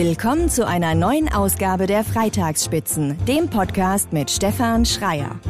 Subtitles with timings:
[0.00, 5.40] Willkommen zu einer neuen Ausgabe der Freitagsspitzen, dem Podcast mit Stefan Schreier.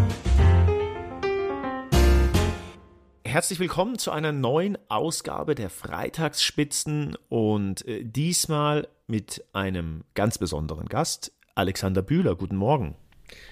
[3.26, 10.86] Herzlich willkommen zu einer neuen Ausgabe der Freitagsspitzen und äh, diesmal mit einem ganz besonderen
[10.86, 12.34] Gast, Alexander Bühler.
[12.34, 12.94] Guten Morgen.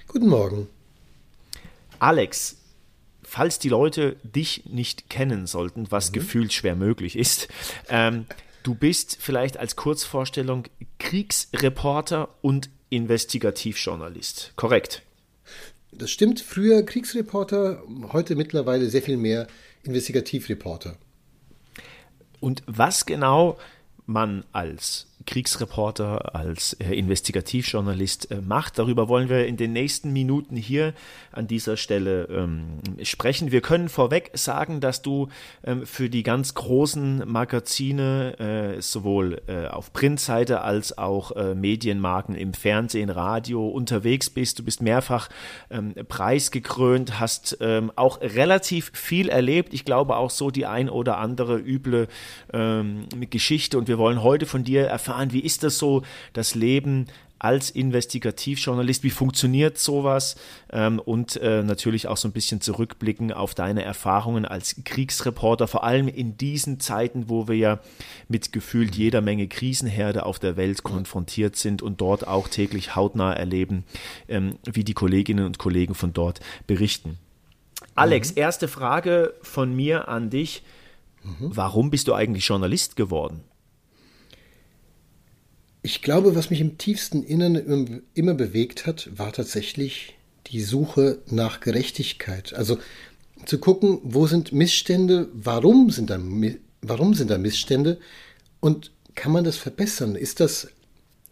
[0.09, 0.67] Guten Morgen.
[1.99, 2.57] Alex,
[3.23, 6.15] falls die Leute dich nicht kennen sollten, was mhm.
[6.15, 7.49] gefühlt schwer möglich ist,
[7.91, 8.25] ähm,
[8.67, 10.65] Du bist vielleicht als Kurzvorstellung
[10.99, 15.03] Kriegsreporter und Investigativjournalist, korrekt?
[15.93, 16.41] Das stimmt.
[16.41, 19.47] Früher Kriegsreporter, heute mittlerweile sehr viel mehr
[19.85, 20.97] Investigativreporter.
[22.41, 23.57] Und was genau
[24.05, 28.79] man als Kriegsreporter, als äh, Investigativjournalist äh, macht.
[28.79, 30.95] Darüber wollen wir in den nächsten Minuten hier
[31.33, 33.51] an dieser Stelle ähm, sprechen.
[33.53, 35.29] Wir können vorweg sagen, dass du
[35.65, 42.35] ähm, für die ganz großen Magazine, äh, sowohl äh, auf Printseite als auch äh, Medienmarken
[42.35, 44.59] im Fernsehen, Radio unterwegs bist.
[44.61, 45.29] Du bist mehrfach
[45.71, 49.75] ähm, preisgekrönt, hast ähm, auch relativ viel erlebt.
[49.75, 52.09] Ich glaube auch so die ein oder andere üble
[52.53, 53.77] ähm, Geschichte.
[53.77, 57.07] Und wir wollen heute von dir erfahren, erfahren, wie ist das so, das Leben
[57.39, 60.37] als Investigativjournalist, wie funktioniert sowas
[60.73, 65.85] ähm, und äh, natürlich auch so ein bisschen zurückblicken auf deine Erfahrungen als Kriegsreporter, vor
[65.85, 67.81] allem in diesen Zeiten, wo wir ja
[68.29, 73.35] mit gefühlt jeder Menge Krisenherde auf der Welt konfrontiert sind und dort auch täglich hautnah
[73.35, 73.85] erleben,
[74.29, 77.19] ähm, wie die Kolleginnen und Kollegen von dort berichten.
[77.95, 78.39] Alex, mhm.
[78.39, 80.63] erste Frage von mir an dich.
[81.23, 81.51] Mhm.
[81.55, 83.43] Warum bist du eigentlich Journalist geworden?
[85.87, 90.17] Ich glaube, was mich im tiefsten Innern immer bewegt hat, war tatsächlich
[90.49, 92.55] die Suche nach Gerechtigkeit.
[92.55, 92.79] Also
[93.45, 96.21] zu gucken, wo sind Missstände, warum sind da,
[96.83, 98.01] warum sind da Missstände
[98.59, 100.17] und kann man das verbessern?
[100.17, 100.67] Ist das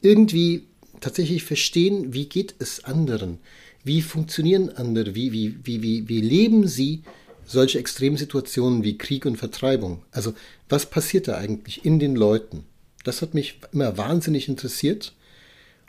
[0.02, 0.68] irgendwie
[1.00, 3.38] tatsächlich verstehen, wie geht es anderen?
[3.82, 5.16] Wie funktionieren andere?
[5.16, 7.02] Wie, wie, wie, wie, wie leben sie
[7.44, 10.02] solche Extremsituationen wie Krieg und Vertreibung?
[10.12, 10.32] Also
[10.68, 12.66] was passiert da eigentlich in den Leuten?
[13.04, 15.14] Das hat mich immer wahnsinnig interessiert.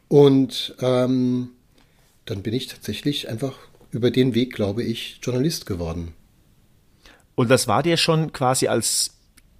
[0.07, 1.49] Und ähm,
[2.25, 3.57] dann bin ich tatsächlich einfach
[3.91, 6.13] über den Weg, glaube ich, Journalist geworden.
[7.35, 9.11] Und das war dir schon quasi als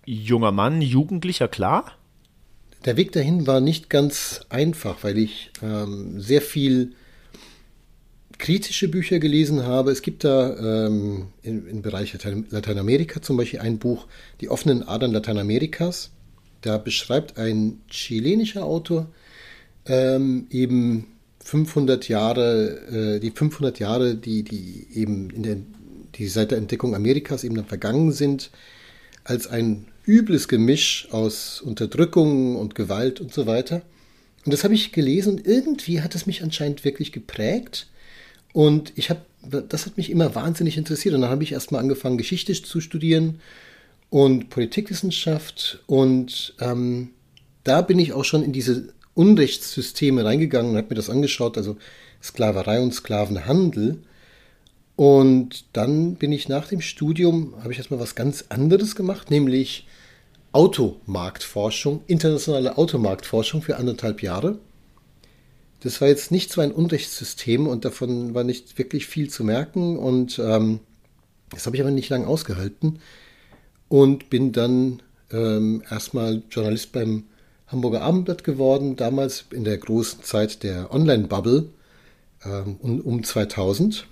[0.06, 1.94] junger Mann, Jugendlicher klar?
[2.86, 6.94] Der Weg dahin war nicht ganz einfach, weil ich ähm, sehr viel
[8.38, 9.92] kritische Bücher gelesen habe.
[9.92, 12.16] Es gibt da ähm, im, im Bereich
[12.50, 14.08] Lateinamerika zum Beispiel ein Buch,
[14.42, 16.12] Die offenen Adern Lateinamerikas.
[16.66, 19.08] Da beschreibt ein chilenischer Autor
[19.86, 21.06] ähm, eben
[21.44, 25.58] 500 Jahre, äh, die 500 Jahre, die, die eben in der,
[26.16, 28.50] die seit der Entdeckung Amerikas eben dann vergangen sind,
[29.24, 33.84] als ein übles Gemisch aus Unterdrückung und Gewalt und so weiter.
[34.44, 37.86] Und das habe ich gelesen und irgendwie hat es mich anscheinend wirklich geprägt.
[38.53, 39.22] Und ich habe,
[39.70, 41.14] das hat mich immer wahnsinnig interessiert.
[41.14, 43.40] Und dann habe ich erstmal angefangen, Geschichte zu studieren
[44.10, 47.12] und Politikwissenschaft und ähm,
[47.64, 51.78] da bin ich auch schon in diese Unrechtssysteme reingegangen und habe mir das angeschaut, also
[52.22, 54.04] Sklaverei und Sklavenhandel.
[54.96, 59.88] Und dann bin ich nach dem Studium, habe ich erstmal was ganz anderes gemacht, nämlich
[60.52, 64.60] Automarktforschung, internationale Automarktforschung für anderthalb Jahre.
[65.82, 69.98] Das war jetzt nicht so ein Unrechtssystem und davon war nicht wirklich viel zu merken
[69.98, 70.80] und ähm,
[71.50, 73.00] das habe ich aber nicht lange ausgehalten
[73.88, 75.01] und bin dann
[75.31, 77.23] ähm, erstmal Journalist beim
[77.68, 81.69] Hamburger Abendblatt geworden, damals in der großen Zeit der Online-Bubble
[82.46, 84.07] ähm, um, um 2000.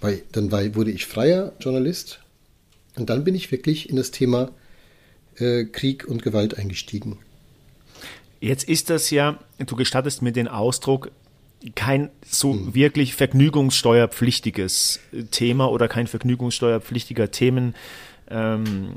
[0.00, 2.20] Weil, dann war, wurde ich freier Journalist
[2.96, 4.50] und dann bin ich wirklich in das Thema
[5.38, 7.18] äh, Krieg und Gewalt eingestiegen.
[8.40, 11.10] Jetzt ist das ja, du gestattest mir den Ausdruck,
[11.74, 12.74] kein so hm.
[12.74, 15.00] wirklich vergnügungssteuerpflichtiges
[15.32, 17.74] Thema oder kein vergnügungssteuerpflichtiger Themen
[18.30, 18.96] ähm,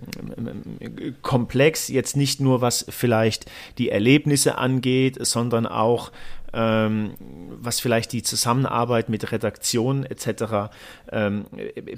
[1.22, 3.46] komplex, jetzt nicht nur was vielleicht
[3.78, 6.12] die Erlebnisse angeht, sondern auch
[6.54, 7.14] ähm,
[7.62, 10.72] was vielleicht die Zusammenarbeit mit Redaktion etc.
[11.12, 11.46] Ähm,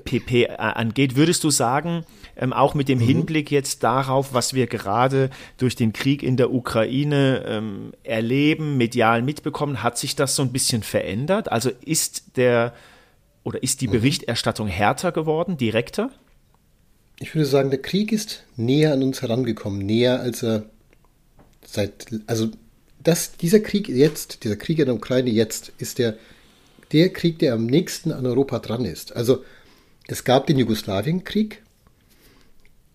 [0.04, 1.16] pp angeht.
[1.16, 2.06] Würdest du sagen,
[2.36, 3.04] ähm, auch mit dem mhm.
[3.04, 9.22] Hinblick jetzt darauf, was wir gerade durch den Krieg in der Ukraine ähm, erleben, medial
[9.22, 11.52] mitbekommen, hat sich das so ein bisschen verändert?
[11.52, 12.74] Also ist der
[13.44, 13.94] oder ist die mhm.
[13.94, 16.12] Berichterstattung härter geworden, direkter?
[17.24, 20.66] Ich würde sagen, der Krieg ist näher an uns herangekommen, näher als er
[21.66, 22.50] seit, also
[23.02, 26.18] das, dieser Krieg jetzt, dieser Krieg in der Ukraine jetzt, ist der,
[26.92, 29.16] der Krieg, der am nächsten an Europa dran ist.
[29.16, 29.44] Also
[30.08, 31.64] es gab den Jugoslawienkrieg.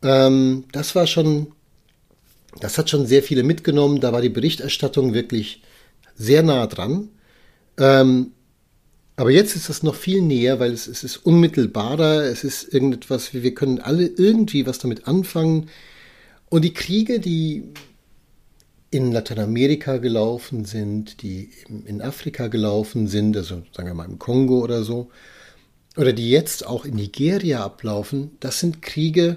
[0.02, 1.52] Ähm, das war schon
[2.60, 4.00] Das hat schon sehr viele mitgenommen.
[4.00, 5.62] Da war die Berichterstattung wirklich
[6.16, 7.08] sehr nah dran.
[7.78, 8.32] Ähm,
[9.18, 13.34] aber jetzt ist das noch viel näher, weil es, es ist unmittelbarer, es ist irgendetwas,
[13.34, 15.70] wir können alle irgendwie was damit anfangen.
[16.48, 17.64] Und die Kriege, die
[18.92, 21.50] in Lateinamerika gelaufen sind, die
[21.84, 25.10] in Afrika gelaufen sind, also sagen wir mal im Kongo oder so,
[25.96, 29.36] oder die jetzt auch in Nigeria ablaufen, das sind Kriege,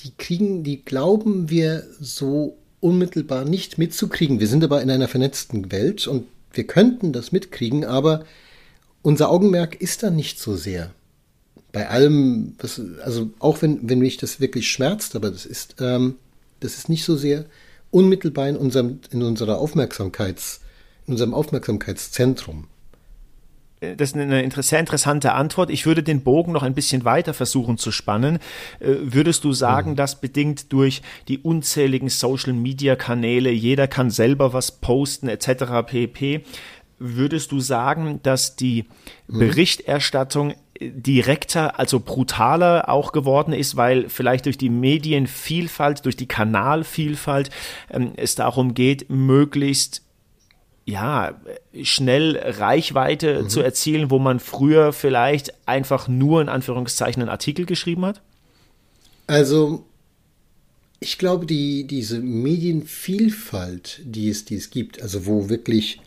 [0.00, 4.40] die kriegen, die glauben wir so unmittelbar nicht mitzukriegen.
[4.40, 8.24] Wir sind aber in einer vernetzten Welt und wir könnten das mitkriegen, aber
[9.02, 10.92] unser Augenmerk ist da nicht so sehr.
[11.72, 16.16] Bei allem, was, also auch wenn, wenn mich das wirklich schmerzt, aber das ist, ähm,
[16.58, 17.46] das ist nicht so sehr
[17.90, 20.60] unmittelbar in unserem, in unserer Aufmerksamkeits,
[21.06, 22.66] in unserem Aufmerksamkeitszentrum.
[23.80, 25.70] Das ist eine sehr interessante Antwort.
[25.70, 28.38] Ich würde den Bogen noch ein bisschen weiter versuchen zu spannen.
[28.78, 29.96] Äh, würdest du sagen, mhm.
[29.96, 35.86] dass bedingt durch die unzähligen Social-Media-Kanäle, jeder kann selber was posten etc.
[35.86, 36.44] pp,
[36.98, 38.84] würdest du sagen, dass die
[39.26, 39.38] mhm.
[39.38, 47.50] Berichterstattung direkter, also brutaler auch geworden ist, weil vielleicht durch die Medienvielfalt, durch die Kanalvielfalt
[47.90, 50.02] ähm, es darum geht, möglichst
[50.90, 51.40] ja,
[51.82, 53.48] schnell Reichweite mhm.
[53.48, 58.20] zu erzielen, wo man früher vielleicht einfach nur in Anführungszeichen einen Artikel geschrieben hat?
[59.26, 59.84] Also,
[60.98, 66.00] ich glaube, die, diese Medienvielfalt, die es, die es gibt, also wo wirklich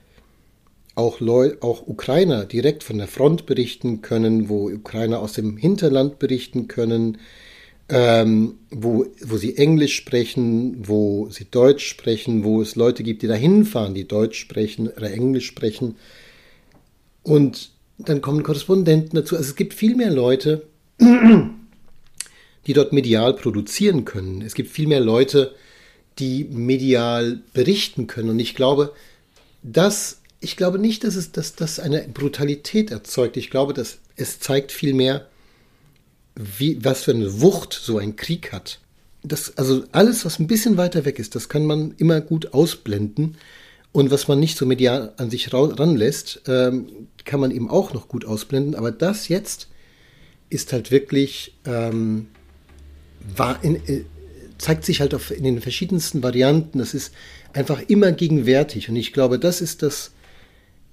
[0.95, 6.19] auch, Leu auch Ukrainer direkt von der Front berichten können, wo Ukrainer aus dem Hinterland
[6.19, 7.17] berichten können,
[7.89, 13.27] ähm, wo, wo sie Englisch sprechen, wo sie Deutsch sprechen, wo es Leute gibt, die
[13.27, 15.95] da hinfahren, die Deutsch sprechen oder Englisch sprechen.
[17.23, 19.35] Und dann kommen Korrespondenten dazu.
[19.35, 20.67] Also es gibt viel mehr Leute,
[20.99, 24.41] die dort medial produzieren können.
[24.41, 25.53] Es gibt viel mehr Leute,
[26.19, 28.29] die medial berichten können.
[28.29, 28.93] Und ich glaube,
[29.61, 33.37] das ich glaube nicht, dass es dass das eine Brutalität erzeugt.
[33.37, 35.27] Ich glaube, dass es zeigt vielmehr,
[36.35, 38.79] wie, was für eine Wucht so ein Krieg hat.
[39.23, 43.37] Das, also alles, was ein bisschen weiter weg ist, das kann man immer gut ausblenden.
[43.91, 48.07] Und was man nicht so medial an sich ranlässt, ähm, kann man eben auch noch
[48.07, 48.75] gut ausblenden.
[48.75, 49.67] Aber das jetzt
[50.49, 52.27] ist halt wirklich, ähm,
[53.61, 54.03] in, äh,
[54.57, 56.79] zeigt sich halt auf, in den verschiedensten Varianten.
[56.79, 57.13] Das ist
[57.53, 58.89] einfach immer gegenwärtig.
[58.89, 60.11] Und ich glaube, das ist das,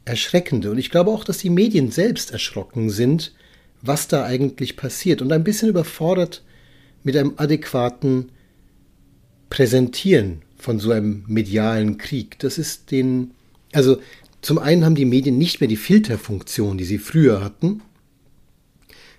[0.04, 0.70] Erschreckende.
[0.70, 3.32] Und ich glaube auch, dass die Medien selbst erschrocken sind,
[3.82, 6.42] was da eigentlich passiert und ein bisschen überfordert
[7.02, 8.30] mit einem adäquaten
[9.48, 12.38] Präsentieren von so einem medialen Krieg.
[12.38, 13.32] Das ist den,
[13.72, 13.98] also
[14.42, 17.82] zum einen haben die Medien nicht mehr die Filterfunktion, die sie früher hatten.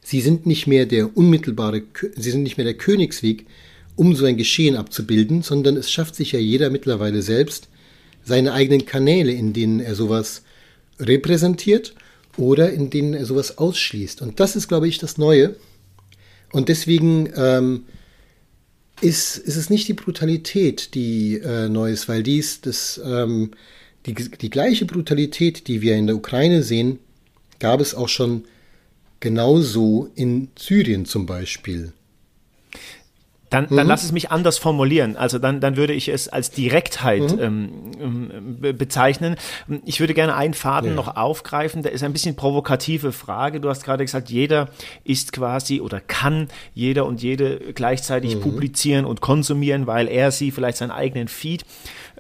[0.03, 1.83] Sie sind nicht mehr der unmittelbare,
[2.15, 3.45] sie sind nicht mehr der Königsweg,
[3.95, 7.67] um so ein Geschehen abzubilden, sondern es schafft sich ja jeder mittlerweile selbst
[8.23, 10.43] seine eigenen Kanäle, in denen er sowas
[10.99, 11.93] repräsentiert
[12.37, 14.21] oder in denen er sowas ausschließt.
[14.21, 15.55] Und das ist, glaube ich, das Neue.
[16.51, 17.85] Und deswegen ähm,
[19.01, 23.51] ist, ist es nicht die Brutalität, die äh, neu ist, weil dies das, ähm,
[24.05, 26.99] die, die gleiche Brutalität, die wir in der Ukraine sehen,
[27.59, 28.45] gab es auch schon
[29.19, 31.93] genauso in Syrien zum Beispiel.
[33.51, 33.89] Dann, dann mhm.
[33.89, 35.17] lass es mich anders formulieren.
[35.17, 37.39] Also dann, dann würde ich es als Direktheit mhm.
[37.39, 39.35] ähm, ähm bezeichnen.
[39.85, 40.95] Ich würde gerne einen Faden ja.
[40.95, 41.83] noch aufgreifen.
[41.83, 43.59] Der ist ein bisschen provokative Frage.
[43.59, 44.69] Du hast gerade gesagt, jeder
[45.03, 48.41] ist quasi oder kann jeder und jede gleichzeitig mhm.
[48.41, 51.65] publizieren und konsumieren, weil er sie vielleicht seinen eigenen Feed.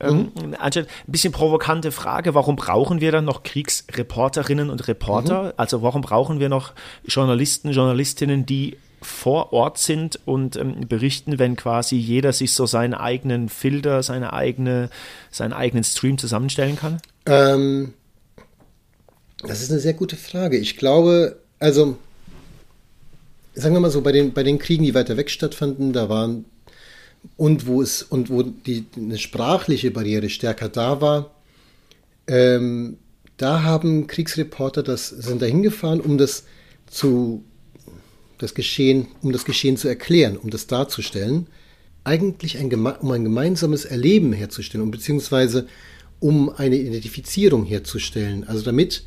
[0.01, 0.55] Ähm, mhm.
[0.59, 5.43] ein bisschen provokante Frage, warum brauchen wir dann noch Kriegsreporterinnen und Reporter?
[5.43, 5.51] Mhm.
[5.55, 6.73] Also warum brauchen wir noch
[7.05, 12.93] Journalisten, Journalistinnen, die vor Ort sind und ähm, berichten, wenn quasi jeder sich so seinen
[12.93, 14.89] eigenen Filter, seine eigene,
[15.31, 17.01] seinen eigenen Stream zusammenstellen kann?
[17.25, 17.93] Ähm,
[19.39, 20.57] das ist eine sehr gute Frage.
[20.57, 21.97] Ich glaube, also
[23.53, 26.45] sagen wir mal so, bei den, bei den Kriegen, die weiter weg stattfanden, da waren
[27.37, 31.31] und wo es und wo die eine sprachliche Barriere stärker da war,
[32.27, 32.97] ähm,
[33.37, 36.45] da haben Kriegsreporter das sind da hingefahren, um das
[36.87, 37.43] zu
[38.41, 41.47] das Geschehen, um das Geschehen zu erklären, um das darzustellen,
[42.03, 45.67] eigentlich ein, um ein gemeinsames Erleben herzustellen, um, beziehungsweise
[46.19, 48.47] um eine Identifizierung herzustellen.
[48.47, 49.03] Also damit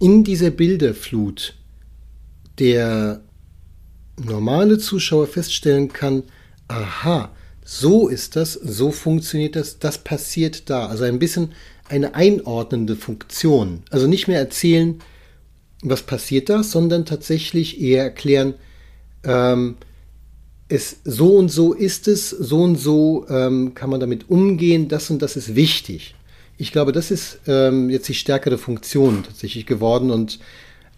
[0.00, 1.54] in dieser Bilderflut
[2.58, 3.22] der
[4.22, 6.24] normale Zuschauer feststellen kann,
[6.66, 7.30] aha,
[7.64, 10.86] so ist das, so funktioniert das, das passiert da.
[10.86, 11.52] Also ein bisschen
[11.88, 13.82] eine einordnende Funktion.
[13.90, 15.00] Also nicht mehr erzählen,
[15.82, 18.54] was passiert da, sondern tatsächlich eher erklären,
[19.24, 19.76] ähm,
[20.68, 25.10] es so und so ist es, so und so ähm, kann man damit umgehen, das
[25.10, 26.14] und das ist wichtig.
[26.58, 30.40] Ich glaube, das ist ähm, jetzt die stärkere Funktion tatsächlich geworden und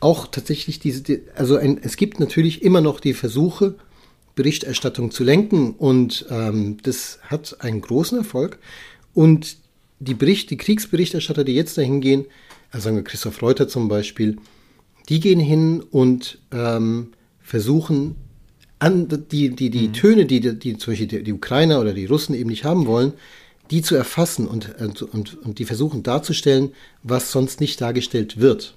[0.00, 3.74] auch tatsächlich diese, also ein, es gibt natürlich immer noch die Versuche,
[4.34, 8.58] Berichterstattung zu lenken und ähm, das hat einen großen Erfolg.
[9.12, 9.58] Und
[9.98, 12.24] die Bericht, die Kriegsberichterstatter, die jetzt dahin gehen,
[12.70, 14.38] also sagen wir Christoph Reuter zum Beispiel,
[15.08, 17.08] die gehen hin und ähm,
[17.40, 18.16] versuchen
[18.78, 19.92] an die, die, die mhm.
[19.92, 23.12] Töne, die, die zum Beispiel die, die Ukrainer oder die Russen eben nicht haben wollen,
[23.70, 28.74] die zu erfassen und, und, und die versuchen darzustellen, was sonst nicht dargestellt wird.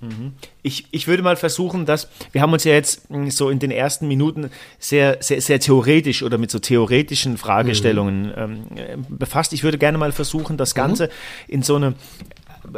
[0.00, 0.32] Mhm.
[0.62, 3.70] Ich, ich würde mal versuchen, dass wir haben uns ja jetzt hm, so in den
[3.70, 8.32] ersten Minuten sehr, sehr, sehr theoretisch oder mit so theoretischen Fragestellungen mhm.
[8.76, 9.52] ähm, befasst.
[9.52, 11.54] Ich würde gerne mal versuchen, das Ganze mhm.
[11.54, 11.94] in so eine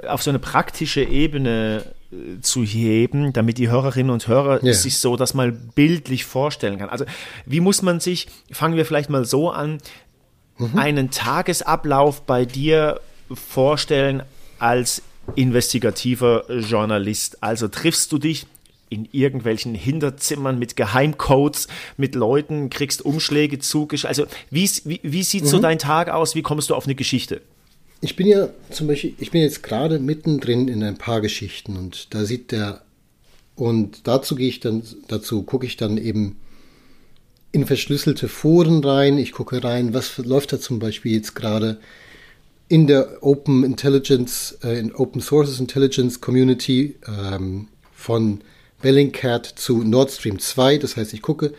[0.07, 1.83] auf so eine praktische Ebene
[2.41, 4.73] zu heben, damit die Hörerinnen und Hörer ja.
[4.73, 6.89] sich so das mal bildlich vorstellen kann.
[6.89, 7.05] Also
[7.45, 9.79] wie muss man sich, fangen wir vielleicht mal so an,
[10.57, 10.79] mhm.
[10.79, 13.01] einen Tagesablauf bei dir
[13.33, 14.23] vorstellen
[14.59, 15.03] als
[15.37, 17.43] investigativer Journalist.
[17.43, 18.47] Also triffst du dich
[18.89, 24.09] in irgendwelchen Hinterzimmern mit Geheimcodes, mit Leuten, kriegst Umschläge zugeschickt.
[24.09, 25.49] Also wie, wie, wie sieht mhm.
[25.49, 26.35] so dein Tag aus?
[26.35, 27.43] Wie kommst du auf eine Geschichte?
[28.01, 32.15] Ich bin ja zum Beispiel, ich bin jetzt gerade mittendrin in ein paar Geschichten und
[32.15, 32.83] da sieht der,
[33.57, 36.37] und dazu gehe ich dann, dazu gucke ich dann eben
[37.51, 39.19] in verschlüsselte Foren rein.
[39.19, 41.81] Ich gucke rein, was läuft da zum Beispiel jetzt gerade
[42.69, 48.43] in der Open Intelligence, äh, in Open Sources Intelligence Community ähm, von
[48.81, 50.79] Bellingcat zu Nord Stream 2.
[50.79, 51.53] Das heißt, ich gucke,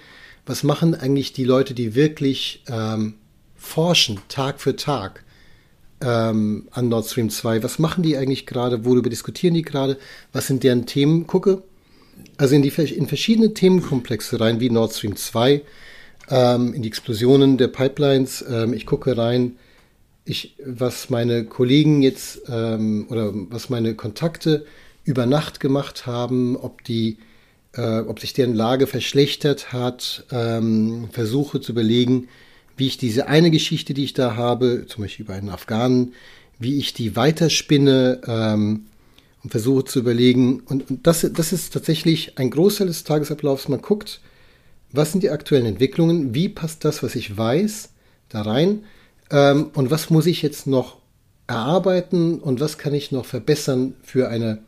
[0.45, 3.15] was machen eigentlich die Leute, die wirklich ähm,
[3.57, 5.25] forschen, Tag für Tag
[6.01, 7.63] ähm, an Nord Stream 2?
[7.63, 8.85] Was machen die eigentlich gerade?
[8.85, 9.97] Worüber diskutieren die gerade?
[10.33, 11.27] Was sind deren Themen?
[11.27, 11.63] Gucke
[12.37, 15.61] also in, die, in verschiedene Themenkomplexe rein, wie Nord Stream 2,
[16.29, 18.43] ähm, in die Explosionen der Pipelines.
[18.49, 19.57] Ähm, ich gucke rein,
[20.25, 24.65] ich, was meine Kollegen jetzt ähm, oder was meine Kontakte
[25.03, 27.17] über Nacht gemacht haben, ob die,
[27.73, 32.27] äh, ob sich deren Lage verschlechtert hat, ähm, versuche zu überlegen,
[32.79, 36.13] wie ich diese eine Geschichte, die ich da habe, zum Beispiel über einen Afghanen,
[36.57, 38.85] wie ich die weiterspinne ähm,
[39.43, 40.61] und versuche zu überlegen.
[40.61, 43.67] Und, und das, das ist tatsächlich ein Großteil des Tagesablaufs.
[43.67, 44.21] Man guckt,
[44.91, 47.89] was sind die aktuellen Entwicklungen, wie passt das, was ich weiß,
[48.29, 48.83] da rein
[49.29, 50.97] ähm, und was muss ich jetzt noch
[51.47, 54.59] erarbeiten und was kann ich noch verbessern für eine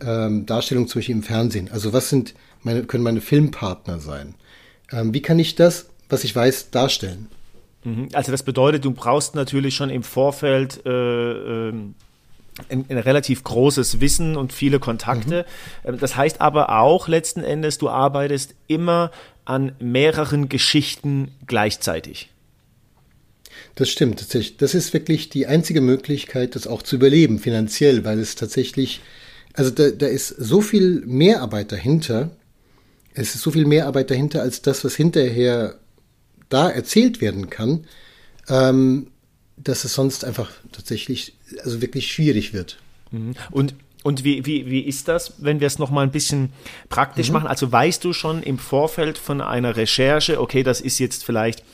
[0.00, 1.70] ähm, Darstellung zum Beispiel im Fernsehen.
[1.70, 4.34] Also was sind meine, können meine Filmpartner sein?
[4.90, 7.28] Ähm, wie kann ich das, was ich weiß, darstellen?
[7.84, 8.08] Mhm.
[8.12, 11.72] Also das bedeutet, du brauchst natürlich schon im Vorfeld äh, äh,
[12.68, 15.46] ein, ein, relativ großes Wissen und viele Kontakte.
[15.86, 15.98] Mhm.
[15.98, 19.10] Das heißt aber auch letzten Endes, du arbeitest immer
[19.44, 22.30] an mehreren Geschichten gleichzeitig.
[23.74, 24.56] Das stimmt tatsächlich.
[24.56, 29.00] Das ist wirklich die einzige Möglichkeit, das auch zu überleben finanziell, weil es tatsächlich,
[29.54, 32.30] also da, da ist so viel Mehrarbeit dahinter.
[33.14, 35.78] Es ist so viel Mehrarbeit dahinter als das, was hinterher
[36.48, 37.84] da erzählt werden kann,
[38.48, 39.08] ähm,
[39.56, 42.78] dass es sonst einfach tatsächlich, also wirklich schwierig wird.
[43.10, 43.34] Mhm.
[43.50, 43.74] Und
[44.04, 46.50] und wie, wie, wie ist das, wenn wir es nochmal ein bisschen
[46.88, 47.34] praktisch mhm.
[47.34, 47.46] machen?
[47.48, 51.64] Also weißt du schon im Vorfeld von einer Recherche, okay, das ist jetzt vielleicht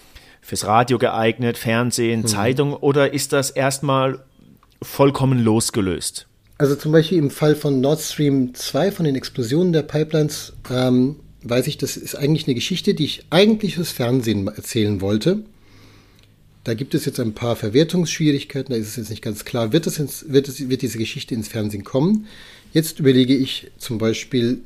[0.41, 2.27] fürs Radio geeignet, Fernsehen, mhm.
[2.27, 4.21] Zeitung oder ist das erstmal
[4.83, 6.27] vollkommen losgelöst?
[6.59, 11.17] Also zum Beispiel im Fall von Nord Stream 2, von den Explosionen der Pipelines, ähm,
[11.45, 15.45] weiß ich, das ist eigentlich eine Geschichte, die ich eigentlich fürs Fernsehen erzählen wollte.
[16.65, 19.87] Da gibt es jetzt ein paar Verwertungsschwierigkeiten, da ist es jetzt nicht ganz klar, wird,
[19.87, 22.27] das ins, wird, es, wird diese Geschichte ins Fernsehen kommen.
[22.73, 24.63] Jetzt überlege ich zum Beispiel,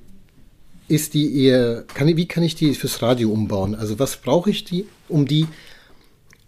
[0.86, 3.74] ist die eher, kann, wie kann ich die fürs Radio umbauen?
[3.74, 5.46] Also was brauche ich die, um die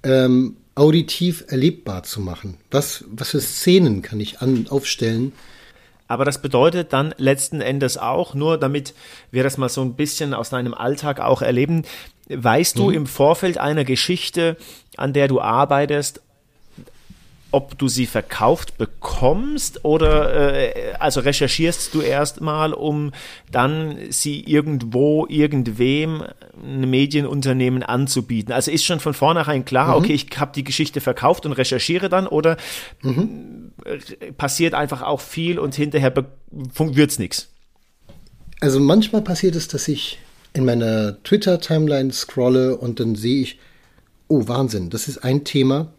[0.05, 2.57] ähm, auditiv erlebbar zu machen?
[2.71, 5.33] Was, was für Szenen kann ich an, aufstellen?
[6.11, 8.95] Aber das bedeutet dann letzten Endes auch, nur damit
[9.31, 11.85] wir das mal so ein bisschen aus deinem Alltag auch erleben,
[12.29, 12.81] weißt mhm.
[12.81, 14.57] du im Vorfeld einer Geschichte,
[14.97, 16.21] an der du arbeitest,
[17.53, 23.13] ob du sie verkauft bekommst oder äh, also recherchierst du erstmal, um
[23.51, 26.25] dann sie irgendwo, irgendwem,
[26.63, 28.53] ein Medienunternehmen anzubieten.
[28.53, 30.05] Also ist schon von vornherein klar, mhm.
[30.05, 32.57] okay, ich habe die Geschichte verkauft und recherchiere dann oder
[33.03, 33.73] mhm.
[34.37, 37.49] passiert einfach auch viel und hinterher wird es nichts?
[38.61, 40.19] Also manchmal passiert es, dass ich
[40.53, 43.59] in meiner Twitter-Timeline scrolle und dann sehe ich,
[44.29, 45.93] oh Wahnsinn, das ist ein Thema,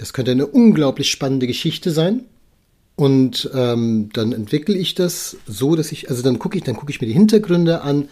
[0.00, 2.24] das könnte eine unglaublich spannende Geschichte sein.
[2.96, 6.90] Und ähm, dann entwickle ich das so, dass ich, also dann gucke ich, dann gucke
[6.90, 8.08] ich mir die Hintergründe an.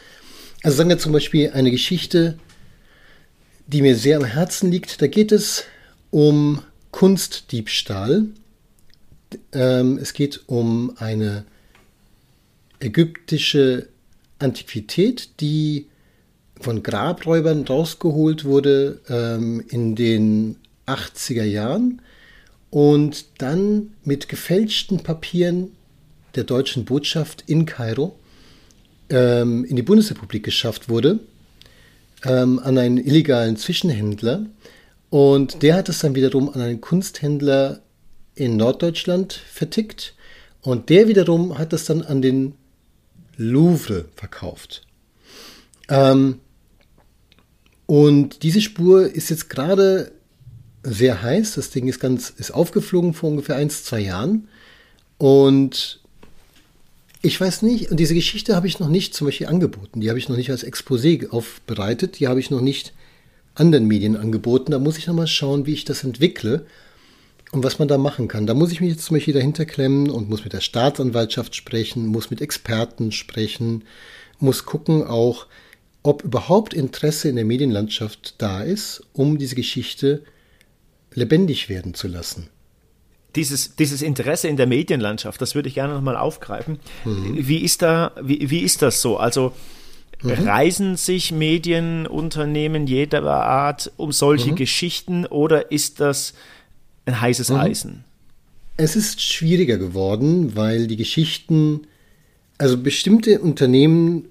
[0.63, 2.39] Also sagen wir zum Beispiel eine Geschichte,
[3.69, 5.01] die mir sehr am Herzen liegt.
[5.01, 5.65] Da geht es
[6.11, 8.27] um Kunstdiebstahl.
[9.53, 11.47] Ähm, es geht um eine
[12.81, 13.89] ägyptische
[14.39, 15.87] Antiquität, die
[16.61, 20.57] von Grabräubern rausgeholt wurde ähm, in den
[20.89, 22.03] 80er Jahren
[22.71, 25.73] und dann mit gefälschten Papieren
[26.35, 28.19] der deutschen Botschaft in Kairo
[29.11, 31.21] ähm, in die Bundesrepublik geschafft wurde,
[32.25, 34.47] ähm, an einen illegalen Zwischenhändler.
[35.11, 37.81] Und der hat es dann wiederum an einen Kunsthändler
[38.35, 40.15] in Norddeutschland vertickt.
[40.61, 42.55] Und der wiederum hat es dann an den
[43.37, 44.83] Louvre verkauft.
[45.89, 46.41] Ähm,
[47.87, 50.13] und diese Spur ist jetzt gerade
[50.91, 51.55] sehr heiß.
[51.55, 54.49] Das Ding ist ganz, ist aufgeflogen vor ungefähr ein, zwei Jahren.
[55.19, 56.01] Und
[57.23, 60.01] ich weiß nicht, und diese Geschichte habe ich noch nicht zum Beispiel angeboten.
[60.01, 62.21] Die habe ich noch nicht als Exposé aufbereitet.
[62.21, 62.93] Die habe ich noch nicht
[63.55, 64.73] anderen Medien angeboten.
[64.73, 66.67] Da muss ich nochmal schauen, wie ich das entwickle
[67.51, 68.47] und was man da machen kann.
[68.47, 72.07] Da muss ich mich jetzt zum Beispiel dahinter klemmen und muss mit der Staatsanwaltschaft sprechen,
[72.07, 73.85] muss mit Experten sprechen,
[74.39, 75.47] muss gucken auch,
[76.03, 80.23] ob überhaupt Interesse in der Medienlandschaft da ist, um diese Geschichte
[81.19, 82.49] lebendig werden zu lassen.
[83.37, 86.79] Dieses, dieses Interesse in der Medienlandschaft, das würde ich gerne nochmal aufgreifen.
[87.05, 87.37] Mhm.
[87.47, 89.19] Wie, ist da, wie, wie ist das so?
[89.19, 89.53] Also
[90.23, 90.31] mhm.
[90.31, 94.57] reisen sich Medienunternehmen jeder Art um solche mhm.
[94.57, 96.33] Geschichten oder ist das
[97.05, 97.57] ein heißes mhm.
[97.57, 98.05] Eisen?
[98.79, 101.83] Es ist schwieriger geworden, weil die Geschichten,
[102.57, 104.25] also bestimmte Unternehmen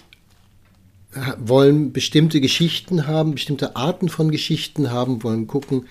[1.40, 5.86] wollen bestimmte Geschichten haben, bestimmte Arten von Geschichten haben, wollen gucken,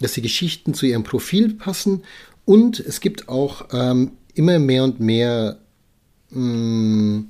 [0.00, 2.02] dass die Geschichten zu ihrem Profil passen.
[2.44, 5.58] Und es gibt auch ähm, immer mehr und mehr
[6.30, 7.20] mm,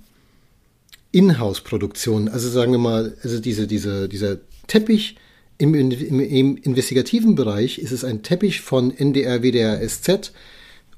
[1.13, 2.29] Inhouse-Produktionen.
[2.29, 5.17] Also sagen wir mal, also diese, diese, dieser Teppich
[5.57, 10.33] im, im, im, investigativen Bereich ist es ein Teppich von NDR, WDR, SZ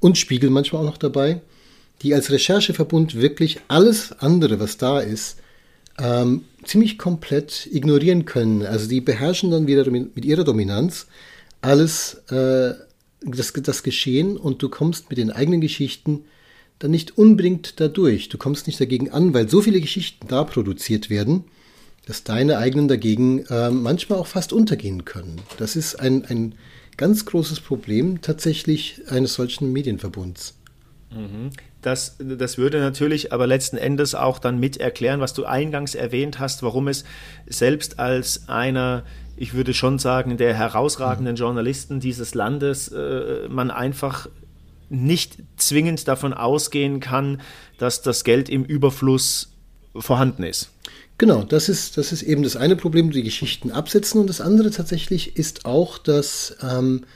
[0.01, 1.41] und Spiegel manchmal auch noch dabei,
[2.03, 5.39] die als Rechercheverbund wirklich alles andere, was da ist,
[5.99, 8.63] ähm, ziemlich komplett ignorieren können.
[8.63, 11.07] Also die beherrschen dann wieder mit ihrer Dominanz
[11.61, 12.75] alles äh,
[13.23, 16.25] das, das Geschehen und du kommst mit den eigenen Geschichten
[16.79, 18.31] dann nicht unbedingt dadurch.
[18.31, 21.45] Du kommst nicht dagegen an, weil so viele Geschichten da produziert werden,
[22.07, 25.37] dass deine eigenen dagegen äh, manchmal auch fast untergehen können.
[25.59, 26.55] Das ist ein, ein
[26.97, 30.55] ganz großes Problem tatsächlich eines solchen Medienverbunds.
[31.11, 31.51] Mhm.
[31.83, 36.39] Das, das würde natürlich aber letzten Endes auch dann mit erklären, was du eingangs erwähnt
[36.39, 37.05] hast, warum es
[37.47, 39.05] selbst als einer,
[39.41, 44.29] ich würde schon sagen, der herausragenden Journalisten dieses Landes äh, man einfach
[44.91, 47.41] nicht zwingend davon ausgehen kann,
[47.79, 49.55] dass das Geld im Überfluss
[49.97, 50.69] vorhanden ist.
[51.17, 54.21] Genau, das ist, das ist eben das eine Problem, die Geschichten absetzen.
[54.21, 57.07] Und das andere tatsächlich ist auch, dass ähm,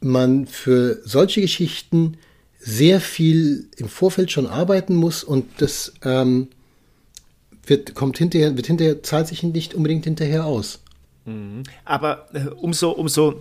[0.00, 2.18] man für solche Geschichten
[2.58, 6.48] sehr viel im Vorfeld schon arbeiten muss und das ähm,
[7.64, 10.83] wird, kommt hinterher, wird hinterher, zahlt sich nicht unbedingt hinterher aus.
[11.24, 11.62] Mhm.
[11.84, 13.40] Aber äh, umso, umso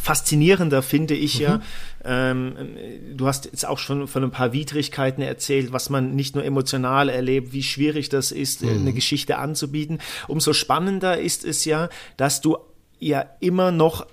[0.00, 1.44] faszinierender finde ich mhm.
[1.44, 1.62] ja,
[2.04, 2.56] ähm,
[3.16, 7.08] du hast jetzt auch schon von ein paar Widrigkeiten erzählt, was man nicht nur emotional
[7.08, 8.70] erlebt, wie schwierig das ist, mhm.
[8.70, 10.00] eine Geschichte anzubieten.
[10.28, 12.58] Umso spannender ist es ja, dass du
[12.98, 14.06] ja immer noch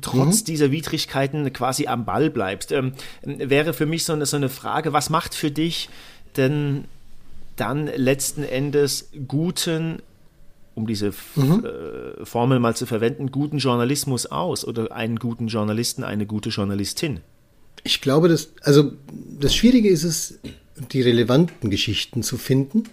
[0.00, 0.44] trotz mhm.
[0.46, 2.72] dieser Widrigkeiten quasi am Ball bleibst.
[2.72, 2.92] Ähm,
[3.22, 5.88] wäre für mich so eine, so eine Frage, was macht für dich
[6.36, 6.84] denn
[7.56, 10.02] dann letzten Endes guten,
[10.74, 11.64] um diese mhm.
[11.64, 17.20] äh, Formel mal zu verwenden, guten Journalismus aus oder einen guten Journalisten, eine gute Journalistin?
[17.82, 18.92] Ich glaube, dass, also
[19.40, 20.38] das Schwierige ist es,
[20.92, 22.84] die relevanten Geschichten zu finden.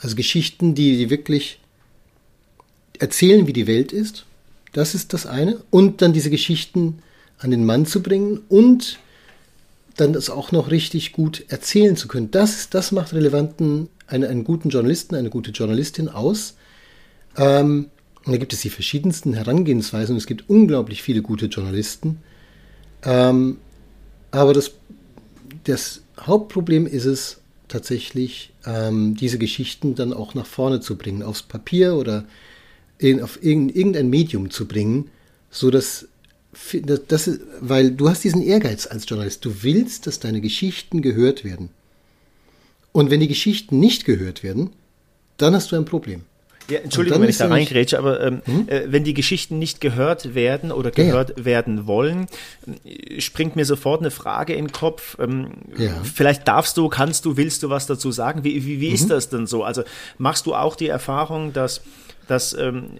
[0.00, 1.60] Also Geschichten, die, die wirklich
[2.98, 4.24] erzählen, wie die Welt ist
[4.72, 5.58] das ist das eine.
[5.70, 7.02] Und dann diese Geschichten
[7.38, 8.98] an den Mann zu bringen und
[9.96, 12.30] dann das auch noch richtig gut erzählen zu können.
[12.30, 16.54] Das, das macht relevanten, eine, einen guten Journalisten, eine gute Journalistin aus.
[17.36, 17.90] Ähm,
[18.24, 22.18] und da gibt es die verschiedensten Herangehensweisen und es gibt unglaublich viele gute Journalisten.
[23.02, 23.58] Ähm,
[24.30, 24.72] aber das,
[25.64, 31.42] das Hauptproblem ist es tatsächlich, ähm, diese Geschichten dann auch nach vorne zu bringen, aufs
[31.42, 32.24] Papier oder
[33.22, 35.10] auf irgendein Medium zu bringen,
[35.50, 36.06] so dass
[37.08, 39.44] das weil du hast diesen Ehrgeiz als Journalist.
[39.44, 41.70] Du willst, dass deine Geschichten gehört werden.
[42.92, 44.70] Und wenn die Geschichten nicht gehört werden,
[45.36, 46.22] dann hast du ein Problem.
[46.70, 48.68] Ja, Entschuldigung, wenn ich da reingrätsche, aber ähm, hm?
[48.68, 51.44] äh, wenn die Geschichten nicht gehört werden oder gehört ja.
[51.44, 52.26] werden wollen,
[53.18, 55.16] springt mir sofort eine Frage in den Kopf.
[55.18, 55.92] Ähm, ja.
[56.02, 58.44] Vielleicht darfst du, kannst du, willst du was dazu sagen?
[58.44, 58.94] Wie, wie, wie mhm.
[58.94, 59.64] ist das denn so?
[59.64, 59.82] Also
[60.18, 61.82] machst du auch die Erfahrung, dass
[62.30, 62.90] dass ähm,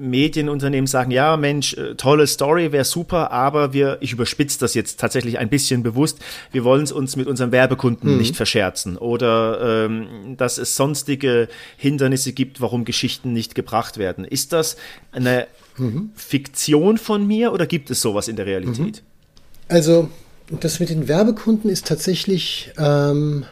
[0.00, 4.98] Medienunternehmen sagen, ja, Mensch, äh, tolle Story, wäre super, aber wir, ich überspitze das jetzt
[4.98, 6.18] tatsächlich ein bisschen bewusst,
[6.52, 8.18] wir wollen es uns mit unserem Werbekunden mhm.
[8.18, 14.24] nicht verscherzen oder ähm, dass es sonstige Hindernisse gibt, warum Geschichten nicht gebracht werden.
[14.24, 14.76] Ist das
[15.12, 16.10] eine mhm.
[16.14, 19.02] Fiktion von mir oder gibt es sowas in der Realität?
[19.02, 19.10] Mhm.
[19.68, 20.10] Also,
[20.58, 23.44] das mit den Werbekunden ist tatsächlich, ähm,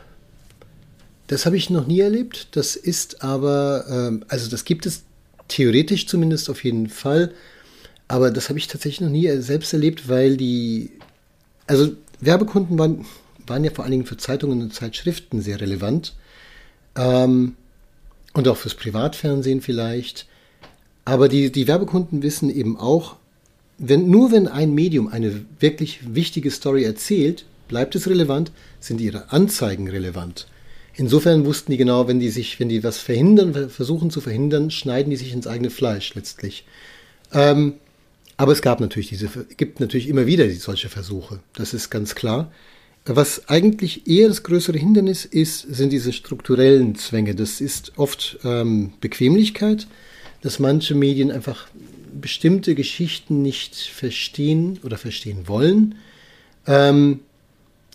[1.28, 2.48] das habe ich noch nie erlebt.
[2.56, 5.04] Das ist aber, ähm, also das gibt es
[5.48, 7.32] theoretisch zumindest auf jeden Fall.
[8.06, 10.92] Aber das habe ich tatsächlich noch nie selbst erlebt, weil die,
[11.66, 13.04] also Werbekunden waren,
[13.46, 16.14] waren ja vor allen Dingen für Zeitungen und Zeitschriften sehr relevant.
[16.96, 17.56] Ähm,
[18.34, 20.26] und auch fürs Privatfernsehen vielleicht.
[21.04, 23.16] Aber die, die Werbekunden wissen eben auch,
[23.78, 29.30] wenn, nur wenn ein Medium eine wirklich wichtige Story erzählt, bleibt es relevant, sind ihre
[29.30, 30.46] Anzeigen relevant.
[30.98, 35.10] Insofern wussten die genau, wenn die sich, wenn die was verhindern, versuchen zu verhindern, schneiden
[35.10, 36.64] die sich ins eigene Fleisch letztlich.
[37.32, 37.74] Ähm,
[38.36, 41.38] aber es gab natürlich diese, gibt natürlich immer wieder solche Versuche.
[41.54, 42.50] Das ist ganz klar.
[43.04, 47.36] Was eigentlich eher das größere Hindernis ist, sind diese strukturellen Zwänge.
[47.36, 49.86] Das ist oft ähm, Bequemlichkeit,
[50.42, 51.68] dass manche Medien einfach
[52.20, 55.94] bestimmte Geschichten nicht verstehen oder verstehen wollen.
[56.66, 57.20] Ähm,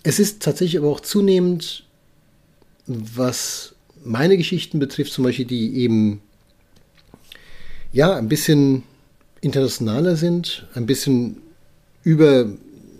[0.03, 1.83] es ist tatsächlich aber auch zunehmend
[2.87, 6.21] was meine Geschichten betrifft, zum Beispiel, die eben
[7.91, 8.83] ja ein bisschen
[9.41, 11.37] internationaler sind, ein bisschen
[12.03, 12.47] über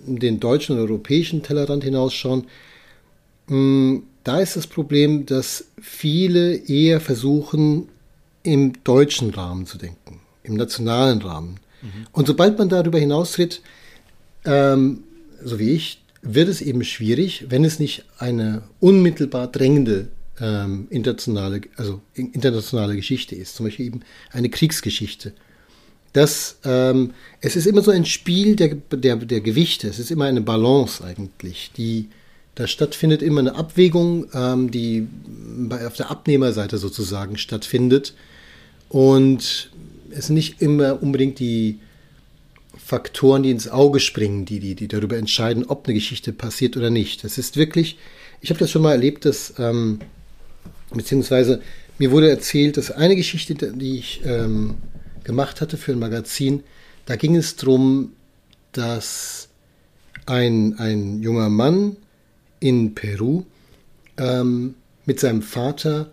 [0.05, 2.45] den deutschen und europäischen Tellerrand hinausschauen,
[3.47, 7.89] mm, da ist das Problem, dass viele eher versuchen,
[8.43, 11.59] im deutschen Rahmen zu denken, im nationalen Rahmen.
[11.81, 12.07] Mhm.
[12.11, 13.61] Und sobald man darüber hinaustritt,
[14.45, 15.03] ähm,
[15.41, 20.07] so wie ich, wird es eben schwierig, wenn es nicht eine unmittelbar drängende
[20.39, 23.99] ähm, internationale, also internationale Geschichte ist, zum Beispiel eben
[24.31, 25.33] eine Kriegsgeschichte.
[26.13, 30.25] Das, ähm, es ist immer so ein Spiel der, der, der Gewichte, es ist immer
[30.25, 32.09] eine Balance eigentlich, die
[32.55, 35.07] da stattfindet, immer eine Abwägung, ähm, die
[35.57, 38.13] bei, auf der Abnehmerseite sozusagen stattfindet.
[38.89, 39.71] Und
[40.11, 41.79] es nicht immer unbedingt die,
[42.77, 46.89] Faktoren, die ins Auge springen, die, die, die darüber entscheiden, ob eine Geschichte passiert oder
[46.89, 47.23] nicht.
[47.23, 47.97] Das ist wirklich,
[48.41, 49.99] ich habe das schon mal erlebt, dass, ähm,
[50.91, 51.61] beziehungsweise
[51.99, 54.75] mir wurde erzählt, dass eine Geschichte, die ich ähm,
[55.23, 56.63] gemacht hatte für ein Magazin,
[57.05, 58.13] da ging es darum,
[58.71, 59.49] dass
[60.25, 61.97] ein, ein junger Mann
[62.59, 63.43] in Peru
[64.17, 66.11] ähm, mit seinem Vater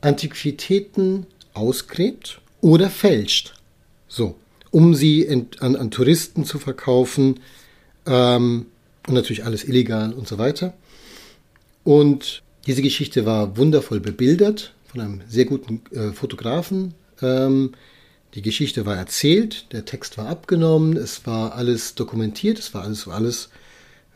[0.00, 3.54] Antiquitäten ausgräbt oder fälscht.
[4.06, 4.36] So
[4.72, 7.38] um sie in, an, an, Touristen zu verkaufen.
[8.06, 8.66] Ähm,
[9.06, 10.74] und natürlich alles illegal und so weiter.
[11.84, 16.94] Und diese Geschichte war wundervoll bebildert von einem sehr guten äh, Fotografen.
[17.20, 17.72] Ähm,
[18.34, 23.06] die Geschichte war erzählt, der Text war abgenommen, es war alles dokumentiert, es war alles,
[23.06, 23.50] alles,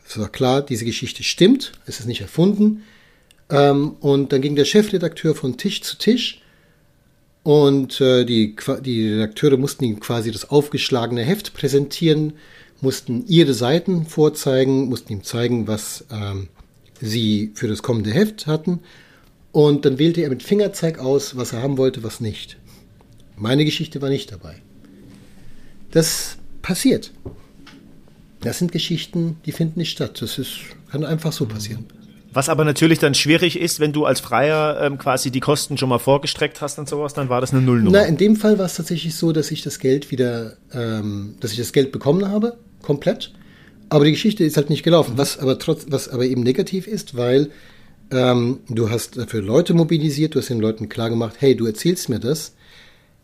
[0.07, 2.83] es war klar, diese Geschichte stimmt, es ist nicht erfunden.
[3.49, 6.41] Ähm, und dann ging der Chefredakteur von Tisch zu Tisch
[7.47, 12.33] und äh, die, die Redakteure mussten ihm quasi das aufgeschlagene Heft präsentieren,
[12.81, 16.49] mussten ihre Seiten vorzeigen, mussten ihm zeigen, was ähm,
[16.99, 18.81] sie für das kommende Heft hatten.
[19.53, 22.57] Und dann wählte er mit Fingerzeig aus, was er haben wollte, was nicht.
[23.37, 24.55] Meine Geschichte war nicht dabei.
[25.91, 27.13] Das passiert.
[28.41, 30.21] Das sind Geschichten, die finden nicht statt.
[30.21, 30.59] Das ist,
[30.91, 31.85] kann einfach so passieren.
[32.37, 35.89] Was aber natürlich dann schwierig ist, wenn du als Freier ähm, quasi die Kosten schon
[35.89, 37.97] mal vorgestreckt hast und sowas, dann war das eine Nullnummer.
[37.97, 41.51] Na, in dem Fall war es tatsächlich so, dass ich das Geld wieder, ähm, dass
[41.51, 43.33] ich das Geld bekommen habe, komplett.
[43.89, 47.17] Aber die Geschichte ist halt nicht gelaufen, was aber trotz, was aber eben negativ ist,
[47.17, 47.49] weil
[48.11, 52.07] ähm, du hast dafür Leute mobilisiert, du hast den Leuten klar gemacht, hey, du erzählst
[52.07, 52.53] mir das.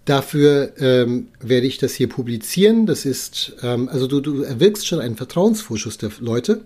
[0.05, 2.87] Dafür ähm, werde ich das hier publizieren.
[2.87, 6.61] Das ist, ähm, also du, du erwirkst schon einen Vertrauensvorschuss der Leute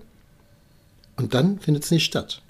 [1.17, 2.41] und dann findet es nicht statt.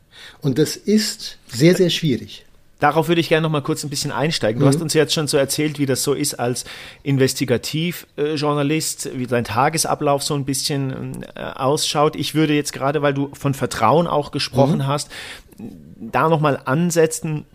[0.42, 2.44] Und das ist sehr, sehr schwierig.
[2.80, 4.60] Darauf würde ich gerne noch mal kurz ein bisschen einsteigen.
[4.60, 4.70] Du mhm.
[4.70, 6.64] hast uns jetzt schon so erzählt, wie das so ist als
[7.02, 12.16] Investigativjournalist, wie dein Tagesablauf so ein bisschen äh, ausschaut.
[12.16, 14.88] Ich würde jetzt gerade, weil du von Vertrauen auch gesprochen mhm.
[14.88, 15.10] hast,
[15.58, 17.46] da noch mal ansetzen.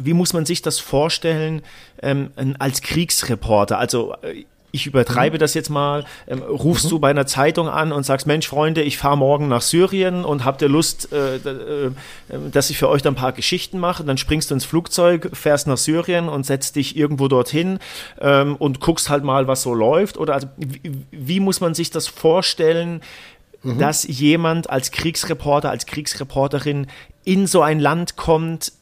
[0.00, 1.62] Wie muss man sich das vorstellen
[2.02, 3.78] ähm, als Kriegsreporter?
[3.78, 5.40] Also äh, ich übertreibe mhm.
[5.40, 6.90] das jetzt mal, ähm, rufst mhm.
[6.90, 10.44] du bei einer Zeitung an und sagst, Mensch, Freunde, ich fahre morgen nach Syrien und
[10.44, 11.90] habt ihr Lust, äh, äh,
[12.52, 14.04] dass ich für euch da ein paar Geschichten mache?
[14.04, 17.78] Dann springst du ins Flugzeug, fährst nach Syrien und setzt dich irgendwo dorthin
[18.20, 20.18] ähm, und guckst halt mal, was so läuft.
[20.18, 23.00] Oder also, wie, wie muss man sich das vorstellen?
[23.62, 23.78] Mhm.
[23.78, 26.86] dass jemand als Kriegsreporter, als Kriegsreporterin
[27.24, 28.72] in so ein Land kommt,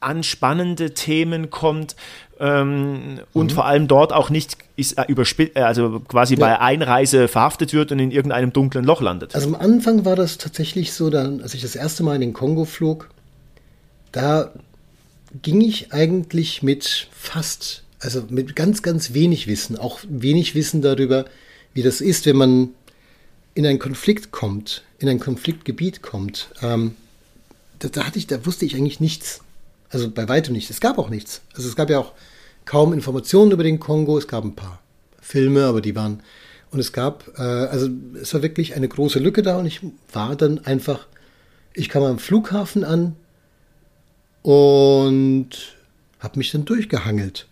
[0.00, 1.96] an spannende Themen kommt
[2.38, 3.54] ähm, und mhm.
[3.54, 6.40] vor allem dort auch nicht ist, äh, äh, also quasi ja.
[6.40, 9.34] bei Einreise verhaftet wird und in irgendeinem dunklen Loch landet.
[9.34, 12.32] Also am Anfang war das tatsächlich so, dann, als ich das erste Mal in den
[12.32, 13.08] Kongo flog,
[14.12, 14.52] da
[15.42, 21.24] ging ich eigentlich mit fast, also mit ganz, ganz wenig Wissen, auch wenig Wissen darüber,
[21.74, 22.68] wie das ist, wenn man
[23.54, 26.50] in einen Konflikt kommt, in ein Konfliktgebiet kommt.
[26.62, 26.94] Ähm,
[27.78, 29.40] da, da, hatte ich, da wusste ich eigentlich nichts.
[29.90, 30.70] Also bei weitem nicht.
[30.70, 31.42] Es gab auch nichts.
[31.54, 32.12] Also es gab ja auch
[32.64, 34.18] kaum Informationen über den Kongo.
[34.18, 34.80] Es gab ein paar
[35.20, 36.22] Filme, aber die waren.
[36.70, 37.88] Und es gab, äh, also
[38.20, 39.80] es war wirklich eine große Lücke da und ich
[40.12, 41.06] war dann einfach,
[41.74, 43.16] ich kam am Flughafen an
[44.42, 45.48] und
[46.18, 47.46] habe mich dann durchgehangelt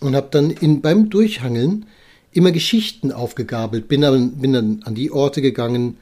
[0.00, 1.86] und habe dann in, beim Durchhangeln
[2.32, 5.96] immer Geschichten aufgegabelt, bin dann, bin dann an die Orte gegangen,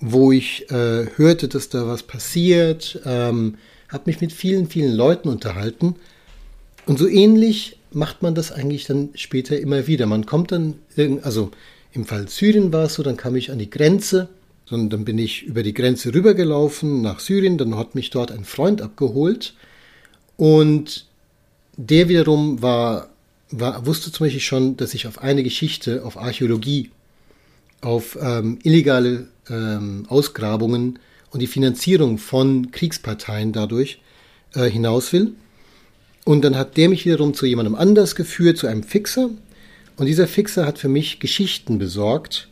[0.00, 3.56] wo ich äh, hörte, dass da was passiert, ähm,
[3.96, 5.96] habe mich mit vielen, vielen Leuten unterhalten.
[6.86, 10.06] Und so ähnlich macht man das eigentlich dann später immer wieder.
[10.06, 10.74] Man kommt dann,
[11.22, 11.50] also
[11.92, 14.28] im Fall Syrien war es so, dann kam ich an die Grenze,
[14.70, 18.44] und dann bin ich über die Grenze rübergelaufen nach Syrien, dann hat mich dort ein
[18.44, 19.54] Freund abgeholt
[20.36, 21.06] und
[21.76, 23.08] der wiederum war,
[23.50, 26.90] war wusste zum Beispiel schon, dass ich auf eine Geschichte, auf Archäologie,
[27.80, 30.98] auf ähm, illegale ähm, Ausgrabungen
[31.30, 34.00] und die Finanzierung von Kriegsparteien dadurch
[34.54, 35.32] äh, hinaus will.
[36.24, 39.30] Und dann hat der mich wiederum zu jemandem anders geführt, zu einem Fixer.
[39.96, 42.48] Und dieser Fixer hat für mich Geschichten besorgt.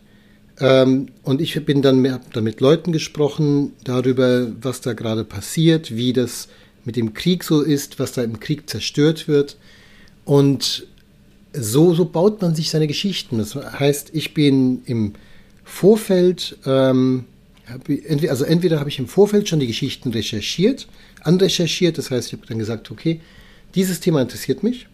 [0.60, 5.96] Ähm, und ich bin dann, mehr, dann mit Leuten gesprochen darüber, was da gerade passiert,
[5.96, 6.48] wie das
[6.84, 9.56] mit dem Krieg so ist, was da im Krieg zerstört wird.
[10.24, 10.86] Und
[11.52, 13.38] so, so baut man sich seine Geschichten.
[13.38, 15.14] Das heißt, ich bin im
[15.64, 17.24] Vorfeld, ähm,
[18.28, 20.86] also entweder habe ich im Vorfeld schon die Geschichten recherchiert,
[21.22, 23.20] anrecherchiert, das heißt, ich habe dann gesagt, okay,
[23.74, 24.86] dieses Thema interessiert mich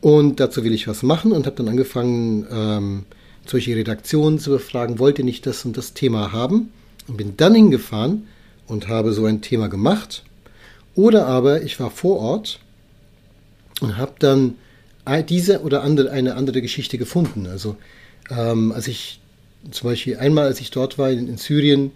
[0.00, 3.04] und dazu will ich was machen und habe dann angefangen, ähm,
[3.46, 6.72] solche Redaktionen zu befragen, wollt ihr nicht das und das Thema haben?
[7.08, 8.28] Und bin dann hingefahren
[8.66, 10.22] und habe so ein Thema gemacht.
[10.94, 12.60] Oder aber ich war vor Ort
[13.80, 14.54] und habe dann
[15.28, 17.46] diese oder andere, eine andere Geschichte gefunden.
[17.46, 17.76] Also
[18.30, 19.20] ähm, als ich
[19.70, 21.92] zum Beispiel einmal, als ich dort war in, in Syrien,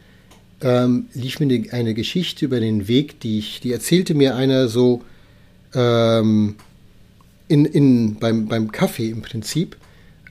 [0.61, 4.69] ähm, lief mir eine, eine, Geschichte über den Weg, die ich, die erzählte mir einer
[4.69, 5.03] so
[5.75, 6.57] ähm,
[7.49, 9.77] in, in, beim, beim Kaffee im Prinzip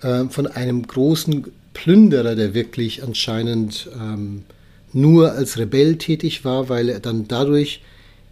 [0.01, 4.43] äh, von einem großen Plünderer, der wirklich anscheinend ähm,
[4.93, 7.81] nur als Rebell tätig war, weil er dann dadurch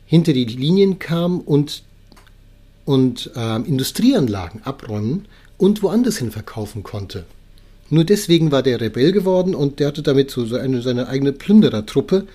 [0.06, 1.84] hinter die Linien kam und,
[2.86, 5.26] und äh, Industrieanlagen abräumen
[5.58, 7.26] und woanders hin verkaufen konnte.
[7.94, 12.26] Nur deswegen war der Rebell geworden und der hatte damit so eine, seine eigene Plünderertruppe,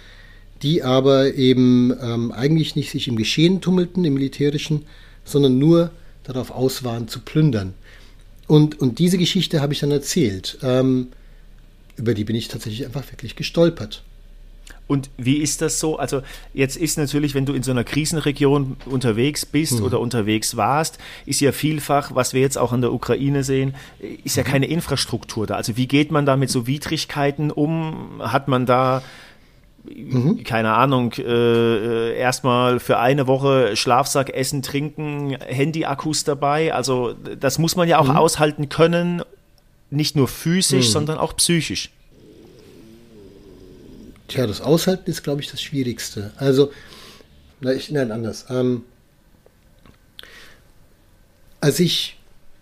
[0.62, 4.84] die aber eben ähm, eigentlich nicht sich im Geschehen tummelten, im Militärischen,
[5.24, 5.90] sondern nur
[6.22, 7.74] darauf aus waren zu plündern.
[8.46, 10.58] Und, und diese Geschichte habe ich dann erzählt.
[10.62, 11.08] Ähm,
[11.96, 14.04] über die bin ich tatsächlich einfach wirklich gestolpert.
[14.88, 15.98] Und wie ist das so?
[15.98, 16.22] Also
[16.54, 19.84] jetzt ist natürlich, wenn du in so einer Krisenregion unterwegs bist hm.
[19.84, 23.74] oder unterwegs warst, ist ja vielfach, was wir jetzt auch an der Ukraine sehen,
[24.24, 24.48] ist ja mhm.
[24.48, 25.54] keine Infrastruktur da.
[25.54, 28.20] Also wie geht man da mit so Widrigkeiten um?
[28.20, 29.02] Hat man da
[29.84, 30.42] Mhm.
[30.44, 36.74] keine Ahnung, äh, erstmal für eine Woche Schlafsack, Essen, Trinken, Handyakkus dabei.
[36.74, 38.16] Also das muss man ja auch mhm.
[38.16, 39.22] aushalten können,
[39.90, 40.92] nicht nur physisch, mhm.
[40.92, 41.90] sondern auch psychisch.
[44.28, 46.32] Tja, das Aushalten ist, glaube ich, das Schwierigste.
[46.36, 46.70] Also,
[47.60, 48.46] na, ich, nein, anders.
[48.50, 48.82] Ähm,
[51.60, 52.18] als ich,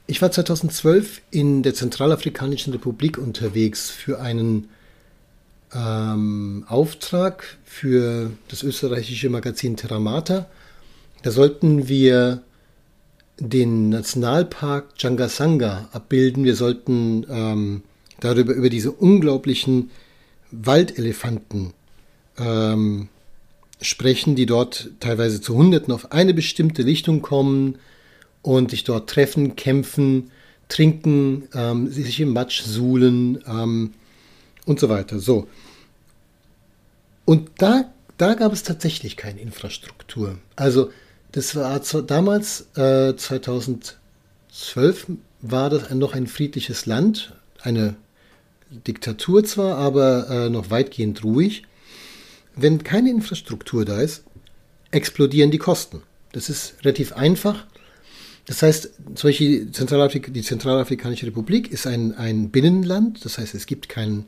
[0.07, 4.68] ich war 2012 in der Zentralafrikanischen Republik unterwegs für einen
[5.74, 10.48] ähm, Auftrag für das österreichische Magazin Terramata.
[11.22, 12.42] Da sollten wir
[13.38, 16.44] den Nationalpark Jangasanga abbilden.
[16.44, 17.83] Wir sollten ähm,
[18.20, 19.90] darüber über diese unglaublichen
[20.64, 21.73] Waldelefanten
[22.38, 23.09] ähm,
[23.81, 27.79] sprechen, die dort teilweise zu Hunderten auf eine bestimmte Richtung kommen
[28.42, 30.31] und sich dort treffen, kämpfen,
[30.69, 33.95] trinken, ähm, sich im Matsch suhlen ähm,
[34.64, 35.19] und so weiter.
[35.19, 35.49] So.
[37.25, 40.38] Und da, da gab es tatsächlich keine Infrastruktur.
[40.55, 40.90] Also
[41.33, 43.97] das war damals, äh, 2012,
[45.42, 47.97] war das noch ein friedliches Land, eine
[48.87, 51.65] Diktatur zwar, aber äh, noch weitgehend ruhig.
[52.55, 54.25] Wenn keine Infrastruktur da ist,
[54.91, 56.03] explodieren die Kosten.
[56.33, 57.67] Das ist relativ einfach.
[58.47, 63.67] Das heißt, zum Beispiel Zentralafrika, die Zentralafrikanische Republik ist ein, ein Binnenland, das heißt, es
[63.67, 64.27] gibt keinen,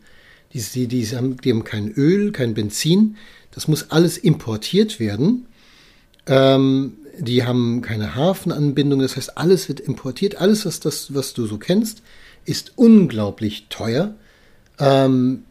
[0.52, 3.16] die, die, die, haben, die haben kein Öl, kein Benzin,
[3.52, 5.46] das muss alles importiert werden.
[6.26, 11.46] Ähm, die haben keine Hafenanbindung, das heißt, alles wird importiert, alles, was, das, was du
[11.46, 12.02] so kennst,
[12.44, 14.14] ist unglaublich teuer.
[14.78, 15.44] Ähm,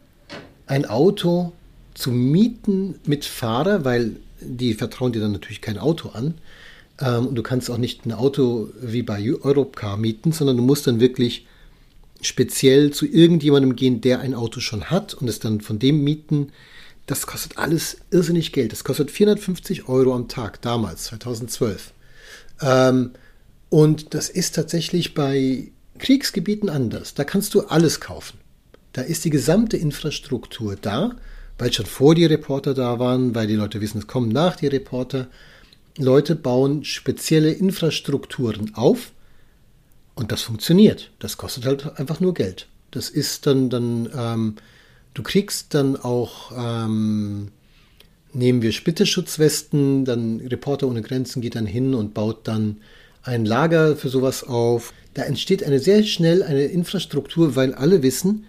[0.66, 1.52] ein Auto
[1.94, 6.34] zu mieten mit Fahrer, weil die vertrauen dir dann natürlich kein Auto an.
[7.00, 10.86] Ähm, und du kannst auch nicht ein Auto wie bei Europcar mieten, sondern du musst
[10.86, 11.46] dann wirklich
[12.20, 16.52] speziell zu irgendjemandem gehen, der ein Auto schon hat und es dann von dem mieten.
[17.06, 18.72] Das kostet alles irrsinnig Geld.
[18.72, 21.92] Das kostet 450 Euro am Tag, damals, 2012.
[22.60, 23.12] Ähm,
[23.70, 27.14] und das ist tatsächlich bei Kriegsgebieten anders.
[27.14, 28.38] Da kannst du alles kaufen.
[28.98, 31.12] Da ist die gesamte Infrastruktur da,
[31.56, 34.66] weil schon vor die Reporter da waren, weil die Leute wissen, es kommen nach die
[34.66, 35.28] Reporter.
[35.98, 39.12] Leute bauen spezielle Infrastrukturen auf
[40.16, 41.12] und das funktioniert.
[41.20, 42.66] Das kostet halt einfach nur Geld.
[42.90, 44.56] Das ist dann, dann ähm,
[45.14, 47.52] du kriegst dann auch, ähm,
[48.32, 52.78] nehmen wir Splitterschutzwesten, dann Reporter ohne Grenzen geht dann hin und baut dann
[53.22, 54.92] ein Lager für sowas auf.
[55.14, 58.44] Da entsteht eine sehr schnell eine Infrastruktur, weil alle wissen,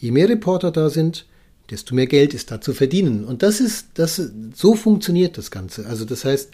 [0.00, 1.26] je mehr Reporter da sind,
[1.70, 3.24] desto mehr Geld ist da zu verdienen.
[3.24, 4.20] Und das ist, das,
[4.54, 5.86] so funktioniert das Ganze.
[5.86, 6.50] Also das heißt,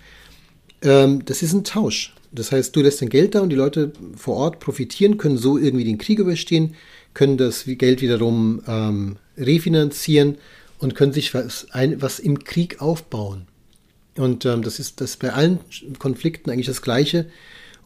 [0.82, 2.14] ähm, das ist ein Tausch.
[2.32, 5.56] Das heißt, du lässt dein Geld da und die Leute vor Ort profitieren, können so
[5.56, 6.74] irgendwie den Krieg überstehen,
[7.14, 10.36] können das Geld wiederum ähm, refinanzieren
[10.78, 13.46] und können sich was, ein, was im Krieg aufbauen.
[14.18, 15.60] Und ähm, das ist das bei allen
[15.98, 17.26] Konflikten eigentlich das Gleiche.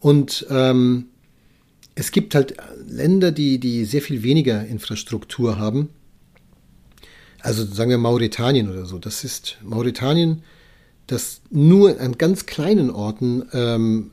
[0.01, 1.07] Und ähm,
[2.01, 2.55] es gibt halt
[2.89, 5.91] Länder, die, die sehr viel weniger Infrastruktur haben.
[7.41, 8.99] Also sagen wir Mauretanien oder so.
[8.99, 10.43] Das ist Mauretanien,
[11.09, 14.13] das nur an ganz kleinen Orten ähm,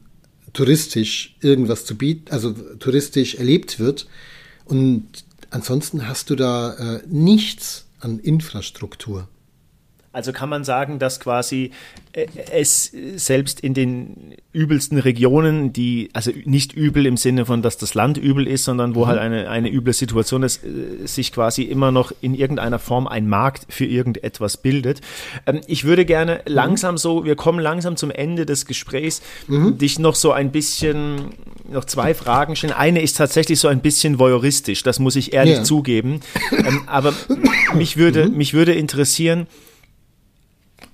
[0.51, 4.07] touristisch irgendwas zu bieten, also touristisch erlebt wird.
[4.65, 5.07] Und
[5.49, 9.29] ansonsten hast du da äh, nichts an Infrastruktur.
[10.17, 11.69] Also kann man sagen, dass quasi
[12.13, 17.77] äh, es selbst in den übelsten Regionen, die, also nicht übel im Sinne von, dass
[17.77, 19.09] das Land übel ist, sondern wo mhm.
[19.09, 23.29] halt eine, eine üble Situation ist, äh, sich quasi immer noch in irgendeiner Form ein
[23.29, 25.01] Markt für irgendetwas bildet.
[25.45, 26.51] Ähm, ich würde gerne mhm.
[26.51, 29.77] langsam so, wir kommen langsam zum Ende des Gesprächs, mhm.
[29.77, 31.25] dich noch so ein bisschen,
[31.69, 32.73] noch zwei Fragen stellen.
[32.73, 35.63] Eine ist tatsächlich so ein bisschen voyeuristisch, das muss ich ehrlich ja.
[35.63, 36.21] zugeben.
[36.51, 37.13] Ähm, aber
[37.75, 38.37] mich würde, mhm.
[38.37, 39.45] mich würde interessieren,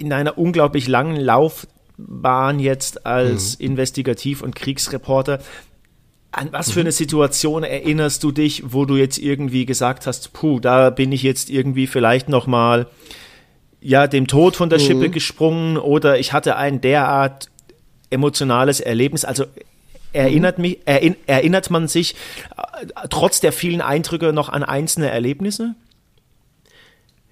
[0.03, 3.65] in einer unglaublich langen Laufbahn jetzt als mhm.
[3.65, 5.39] Investigativ- und Kriegsreporter.
[6.31, 6.93] An was für eine mhm.
[6.93, 11.49] Situation erinnerst du dich, wo du jetzt irgendwie gesagt hast, puh, da bin ich jetzt
[11.49, 12.87] irgendwie vielleicht noch mal
[13.79, 14.83] ja dem Tod von der mhm.
[14.83, 17.49] Schippe gesprungen oder ich hatte ein derart
[18.09, 19.25] emotionales Erlebnis.
[19.25, 19.45] Also
[20.11, 22.15] erinnert mich erinn, erinnert man sich
[22.57, 25.75] äh, trotz der vielen Eindrücke noch an einzelne Erlebnisse?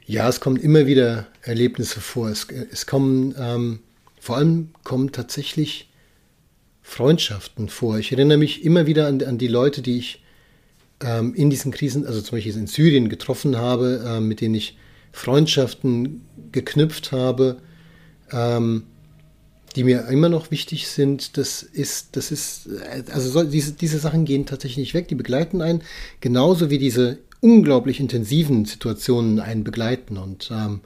[0.05, 2.29] Ja, es kommen immer wieder Erlebnisse vor.
[2.29, 3.79] Es, es kommen, ähm,
[4.19, 5.89] vor allem kommen tatsächlich
[6.81, 7.99] Freundschaften vor.
[7.99, 10.23] Ich erinnere mich immer wieder an, an die Leute, die ich
[11.01, 14.77] ähm, in diesen Krisen, also zum Beispiel in Syrien getroffen habe, äh, mit denen ich
[15.11, 17.61] Freundschaften geknüpft habe,
[18.31, 18.83] ähm,
[19.75, 21.37] die mir immer noch wichtig sind.
[21.37, 22.69] Das ist, das ist,
[23.11, 25.81] also so, diese, diese Sachen gehen tatsächlich nicht weg, die begleiten einen,
[26.19, 30.17] genauso wie diese unglaublich intensiven Situationen einen begleiten.
[30.17, 30.81] Und ähm,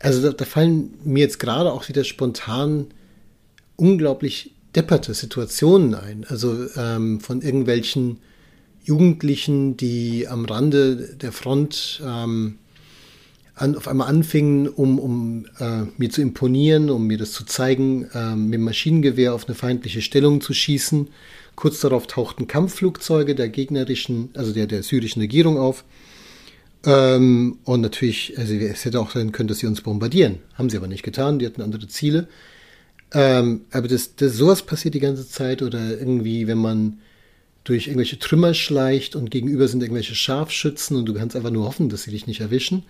[0.00, 2.88] also da, da, fallen mir jetzt gerade auch wieder spontan
[3.76, 6.26] unglaublich depperte Situationen ein.
[6.28, 8.18] Also ähm, von irgendwelchen
[8.84, 12.58] Jugendlichen, die am Rande der Front ähm,
[13.56, 18.04] an, auf einmal anfingen, um, um äh, mir zu imponieren, um mir das zu zeigen,
[18.14, 21.08] äh, mit dem Maschinengewehr auf eine feindliche Stellung zu schießen
[21.56, 25.84] Kurz darauf tauchten Kampfflugzeuge der gegnerischen, also der, der syrischen Regierung auf.
[26.84, 30.38] Ähm, und natürlich, also es hätte auch sein können, dass sie uns bombardieren.
[30.54, 32.28] Haben sie aber nicht getan, die hatten andere Ziele.
[33.12, 36.98] Ähm, aber das, das, sowas passiert die ganze Zeit oder irgendwie, wenn man
[37.64, 41.88] durch irgendwelche Trümmer schleicht und gegenüber sind irgendwelche Scharfschützen und du kannst einfach nur hoffen,
[41.88, 42.84] dass sie dich nicht erwischen.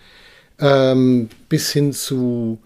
[0.59, 2.59] Ähm, bis hin zu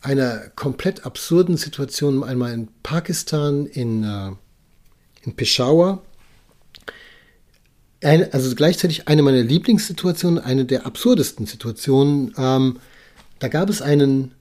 [0.00, 4.32] einer komplett absurden Situation einmal in Pakistan, in äh,
[5.26, 6.02] in Peshawar.
[8.02, 12.32] Eine, also gleichzeitig eine meiner Lieblingssituationen, eine der absurdesten Situationen.
[12.38, 12.78] Ähm,
[13.38, 14.32] da gab es einen,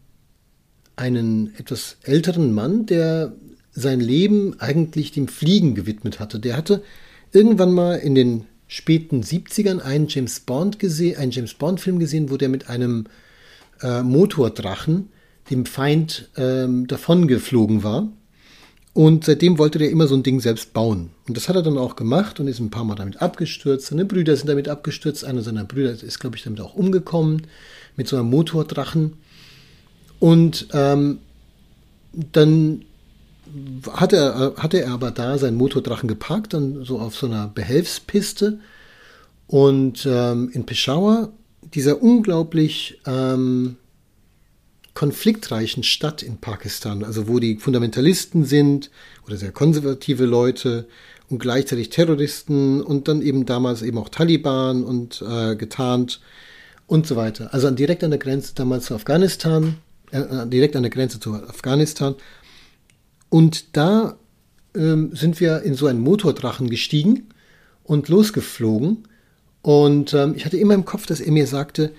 [0.96, 3.34] einen etwas älteren Mann, der
[3.72, 6.40] sein Leben eigentlich dem Fliegen gewidmet hatte.
[6.40, 6.84] Der hatte
[7.32, 12.30] irgendwann mal in den späten 70ern einen James Bond gesehen, einen James Bond Film gesehen,
[12.30, 13.06] wo der mit einem
[13.82, 15.10] äh, Motordrachen
[15.50, 18.10] dem Feind ähm, davongeflogen war.
[18.94, 21.10] Und seitdem wollte der immer so ein Ding selbst bauen.
[21.28, 23.88] Und das hat er dann auch gemacht und ist ein paar Mal damit abgestürzt.
[23.88, 25.26] Seine Brüder sind damit abgestürzt.
[25.26, 27.46] Einer seiner Brüder ist, glaube ich, damit auch umgekommen,
[27.98, 29.18] mit so einem Motordrachen.
[30.20, 31.20] Und ähm,
[32.14, 32.86] dann
[33.92, 38.60] hatte er, hatte er aber da seinen Motordrachen geparkt, dann so auf so einer Behelfspiste.
[39.48, 41.32] Und ähm, in Peshawar,
[41.62, 43.78] dieser unglaublich ähm,
[44.94, 48.90] konfliktreichen Stadt in Pakistan, also wo die Fundamentalisten sind
[49.28, 50.88] oder sehr konservative Leute
[51.30, 56.22] und gleichzeitig Terroristen und dann eben damals eben auch Taliban und äh, getarnt
[56.88, 57.54] und so weiter.
[57.54, 59.78] Also direkt an der Grenze damals zu Afghanistan,
[60.12, 62.16] äh, äh, direkt an der Grenze zu Afghanistan.
[63.36, 64.18] Und da
[64.76, 67.28] ähm, sind wir in so einen Motordrachen gestiegen
[67.84, 69.10] und losgeflogen.
[69.62, 71.92] Und ähm, ich hatte immer im Kopf, dass er mir sagte,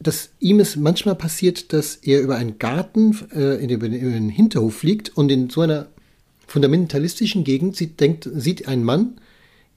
[0.00, 4.28] dass ihm es manchmal passiert, dass er über einen Garten äh, in, den, in den
[4.28, 5.86] Hinterhof fliegt und in so einer
[6.48, 9.20] fundamentalistischen Gegend sieht, denkt, sieht ein Mann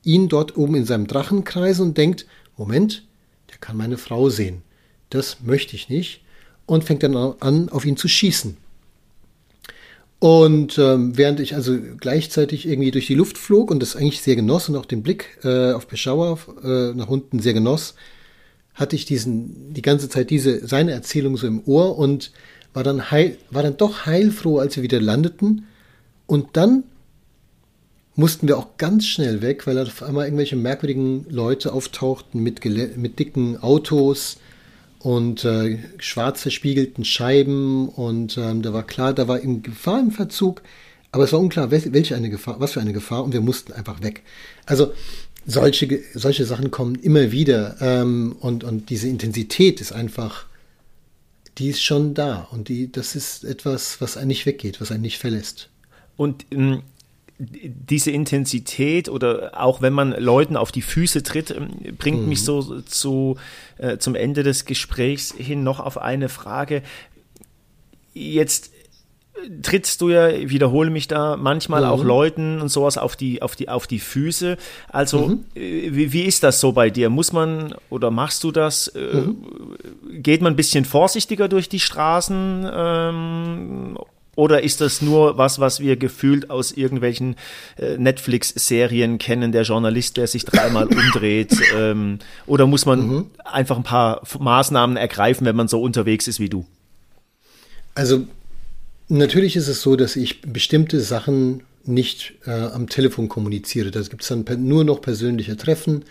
[0.04, 2.26] ihn dort oben in seinem Drachenkreis und denkt,
[2.58, 3.06] Moment,
[3.52, 4.64] der kann meine Frau sehen.
[5.12, 6.24] Das möchte ich nicht.
[6.66, 8.58] Und fängt dann an, auf ihn zu schießen.
[10.20, 14.36] Und ähm, während ich also gleichzeitig irgendwie durch die Luft flog und das eigentlich sehr
[14.36, 17.96] genoss und auch den Blick äh, auf Peshawar äh, nach unten sehr genoss,
[18.74, 22.32] hatte ich diesen, die ganze Zeit diese, seine Erzählung so im Ohr und
[22.74, 25.68] war dann heil, war dann doch heilfroh, als wir wieder landeten.
[26.28, 26.84] Und dann
[28.16, 33.20] mussten wir auch ganz schnell weg, weil auf einmal irgendwelche merkwürdigen Leute auftauchten mit, mit
[33.20, 34.38] dicken Autos
[35.00, 40.12] und äh, schwarz verspiegelten Scheiben und ähm, da war klar, da war in Gefahr im
[40.12, 40.62] Verzug,
[41.12, 44.02] aber es war unklar, welche eine Gefahr, was für eine Gefahr und wir mussten einfach
[44.04, 44.24] weg.
[44.66, 44.94] Also
[45.46, 50.46] solche, solche Sachen kommen immer wieder ähm, und, und diese Intensität ist einfach,
[51.58, 55.02] die ist schon da und die, das ist etwas, was einen nicht weggeht, was einen
[55.02, 55.70] nicht verlässt.
[56.18, 56.84] Und ähm,
[57.40, 62.30] diese Intensität oder auch wenn man Leuten auf die Füße tritt, ähm, bringt mhm.
[62.30, 63.38] mich so zu,
[63.78, 66.84] äh, zum Ende des Gesprächs hin noch auf eine Frage.
[68.14, 68.72] Jetzt
[69.62, 71.88] trittst du ja, ich wiederhole mich da, manchmal mhm.
[71.88, 74.58] auch Leuten und sowas auf die, auf die, auf die Füße.
[74.90, 75.46] Also, mhm.
[75.56, 77.10] Äh, wie, wie ist das so bei dir?
[77.10, 78.88] Muss man oder machst du das?
[78.90, 79.38] Äh, mhm.
[80.22, 82.70] Geht man ein bisschen vorsichtiger durch die Straßen?
[82.72, 83.98] Ähm,
[84.40, 87.36] oder ist das nur was, was wir gefühlt aus irgendwelchen
[87.78, 91.56] äh, Netflix-Serien kennen, der Journalist, der sich dreimal umdreht?
[91.76, 93.26] Ähm, oder muss man mhm.
[93.44, 96.66] einfach ein paar Maßnahmen ergreifen, wenn man so unterwegs ist wie du?
[97.96, 98.26] Also
[99.10, 103.90] Natürlich ist es so, dass ich bestimmte Sachen nicht äh, am Telefon kommuniziere.
[103.90, 106.06] Da gibt es dann nur noch persönliche Treffen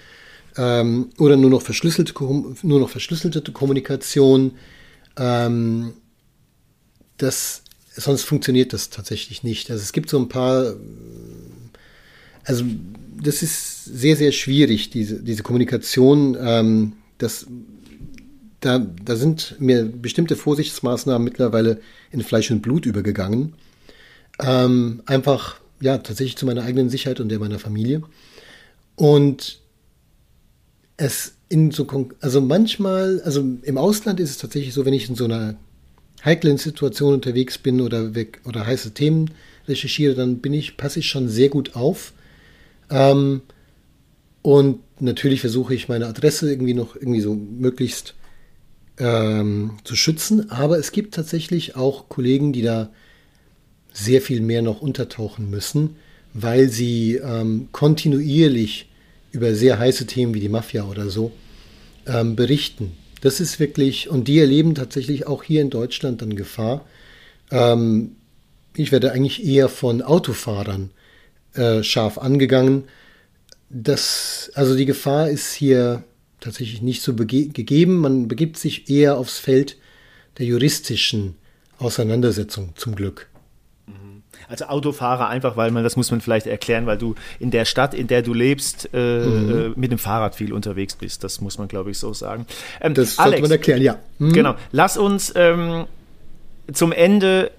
[0.56, 4.56] ähm, oder nur noch verschlüsselte, nur noch verschlüsselte Kommunikation.
[5.16, 5.92] Ähm,
[7.18, 7.62] das,
[8.00, 9.70] sonst funktioniert das tatsächlich nicht.
[9.70, 10.74] Also es gibt so ein paar,
[12.44, 12.64] also
[13.22, 16.36] das ist sehr, sehr schwierig, diese, diese Kommunikation.
[16.40, 17.46] Ähm, das
[18.60, 21.80] da, da sind mir bestimmte Vorsichtsmaßnahmen mittlerweile
[22.10, 23.54] in Fleisch und Blut übergegangen.
[24.40, 28.02] Ähm, einfach, ja, tatsächlich zu meiner eigenen Sicherheit und der meiner Familie.
[28.96, 29.60] Und
[30.96, 31.86] es in so,
[32.20, 35.56] also manchmal, also im Ausland ist es tatsächlich so, wenn ich in so einer
[36.24, 39.30] heiklen Situation unterwegs bin oder weg oder heiße Themen
[39.68, 42.12] recherchiere, dann bin ich, passe ich schon sehr gut auf.
[42.90, 43.42] Ähm,
[44.42, 48.14] und natürlich versuche ich meine Adresse irgendwie noch irgendwie so möglichst
[48.98, 50.50] ähm, zu schützen.
[50.50, 52.90] Aber es gibt tatsächlich auch Kollegen, die da
[53.92, 55.96] sehr viel mehr noch untertauchen müssen,
[56.34, 58.88] weil sie ähm, kontinuierlich
[59.32, 61.32] über sehr heiße Themen wie die Mafia oder so
[62.06, 62.92] ähm, berichten.
[63.20, 66.84] Das ist wirklich, und die erleben tatsächlich auch hier in Deutschland dann Gefahr.
[67.50, 68.16] Ähm,
[68.76, 70.90] ich werde eigentlich eher von Autofahrern
[71.54, 72.84] äh, scharf angegangen.
[73.70, 76.04] Das, also die Gefahr ist hier
[76.40, 77.96] tatsächlich nicht so gegeben.
[77.96, 79.76] Man begibt sich eher aufs Feld
[80.38, 81.34] der juristischen
[81.78, 83.28] Auseinandersetzung, zum Glück.
[84.48, 87.92] Also Autofahrer einfach, weil man, das muss man vielleicht erklären, weil du in der Stadt,
[87.92, 89.50] in der du lebst, äh, mhm.
[89.50, 91.22] Äh, mit dem Fahrrad viel unterwegs bist.
[91.22, 92.46] Das muss man, glaube ich, so sagen.
[92.80, 93.96] Ähm, das sollte Alex, man erklären, ja.
[94.18, 94.32] Mhm.
[94.32, 94.54] Genau.
[94.72, 95.86] Lass uns ähm,
[96.72, 97.50] zum Ende,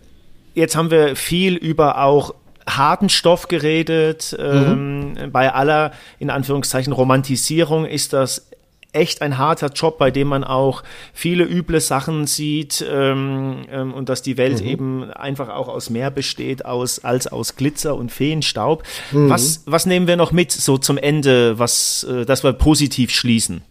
[0.56, 2.34] jetzt haben wir viel über auch
[2.68, 4.36] harten Stoff geredet.
[4.38, 5.16] Mhm.
[5.18, 8.48] Ähm, bei aller, in Anführungszeichen, Romantisierung ist das
[8.92, 10.84] echt ein harter Job, bei dem man auch
[11.14, 14.68] viele üble Sachen sieht ähm, ähm, und dass die Welt mhm.
[14.68, 18.84] eben einfach auch aus mehr besteht aus, als aus Glitzer und Feenstaub.
[19.12, 19.30] Mhm.
[19.30, 23.62] Was, was nehmen wir noch mit so zum Ende, was, äh, dass wir positiv schließen?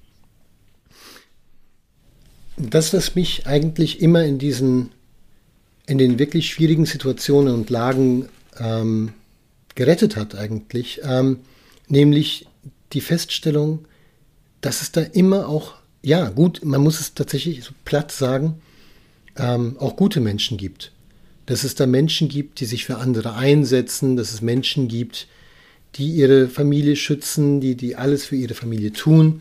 [2.56, 4.90] Das, was mich eigentlich immer in diesen,
[5.86, 9.12] in den wirklich schwierigen Situationen und Lagen ähm,
[9.74, 11.40] gerettet hat eigentlich, ähm,
[11.88, 12.46] nämlich
[12.92, 13.86] die Feststellung,
[14.60, 18.60] dass es da immer auch, ja, gut, man muss es tatsächlich so platt sagen,
[19.36, 20.92] ähm, auch gute Menschen gibt.
[21.48, 25.26] dass es da Menschen gibt, die sich für andere einsetzen, dass es Menschen gibt,
[25.94, 29.40] die ihre Familie schützen, die, die alles für ihre Familie tun.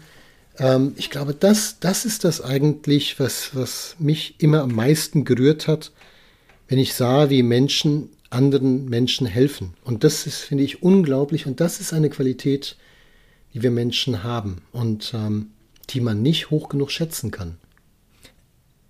[0.57, 5.67] Ähm, ich glaube, das, das ist das eigentlich, was, was mich immer am meisten gerührt
[5.67, 5.91] hat,
[6.69, 9.73] wenn ich sah, wie Menschen anderen Menschen helfen.
[9.83, 11.45] Und das ist, finde ich, unglaublich.
[11.45, 12.77] Und das ist eine Qualität,
[13.61, 15.51] wir Menschen haben und ähm,
[15.89, 17.57] die man nicht hoch genug schätzen kann.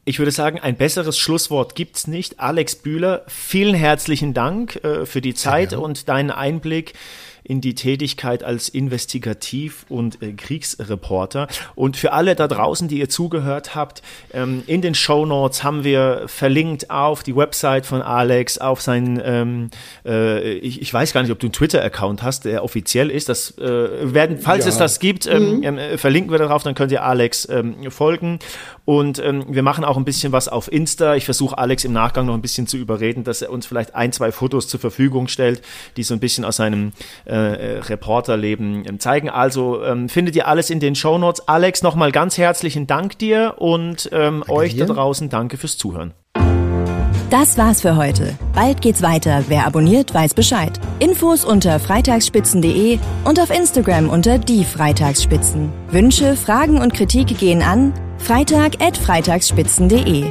[0.05, 2.39] Ich würde sagen, ein besseres Schlusswort gibt es nicht.
[2.39, 6.93] Alex Bühler, vielen herzlichen Dank äh, für die Zeit und deinen Einblick
[7.48, 11.48] in die Tätigkeit als Investigativ- und äh, Kriegsreporter.
[11.76, 14.02] Und für alle da draußen, die ihr zugehört habt,
[14.34, 19.22] ähm, in den Show Notes haben wir verlinkt auf die Website von Alex, auf seinen,
[19.24, 19.70] ähm,
[20.06, 23.30] äh, ich, ich, weiß gar nicht, ob du einen Twitter-Account hast, der offiziell ist.
[23.30, 24.70] Das äh, werden, falls ja.
[24.70, 25.64] es das gibt, ähm, mhm.
[25.64, 28.39] Ähm, äh, verlinken wir darauf, dann könnt ihr Alex ähm, folgen.
[28.84, 31.16] Und wir machen auch ein bisschen was auf Insta.
[31.16, 34.14] Ich versuche Alex im Nachgang noch ein bisschen zu überreden, dass er uns vielleicht ein,
[34.14, 35.62] zwei Fotos zur Verfügung stellt,
[35.98, 36.93] die so ein bisschen aus seinem
[37.26, 39.30] äh, äh, Reporterleben ähm, zeigen.
[39.30, 41.48] Also ähm, findet ihr alles in den Show Notes.
[41.48, 44.86] Alex, nochmal ganz herzlichen Dank dir und ähm, euch dir.
[44.86, 46.14] da draußen danke fürs Zuhören.
[47.30, 48.38] Das war's für heute.
[48.56, 49.44] Bald geht's weiter.
[49.50, 50.80] Wer abonniert, weiß Bescheid.
[51.00, 55.70] Infos unter freitagsspitzen.de und auf Instagram unter die Freitagsspitzen.
[55.92, 60.24] Wünsche, Fragen und Kritik gehen an freitag@freitagsspitzen.de.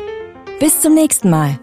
[0.59, 1.59] Bis zum nächsten Mal.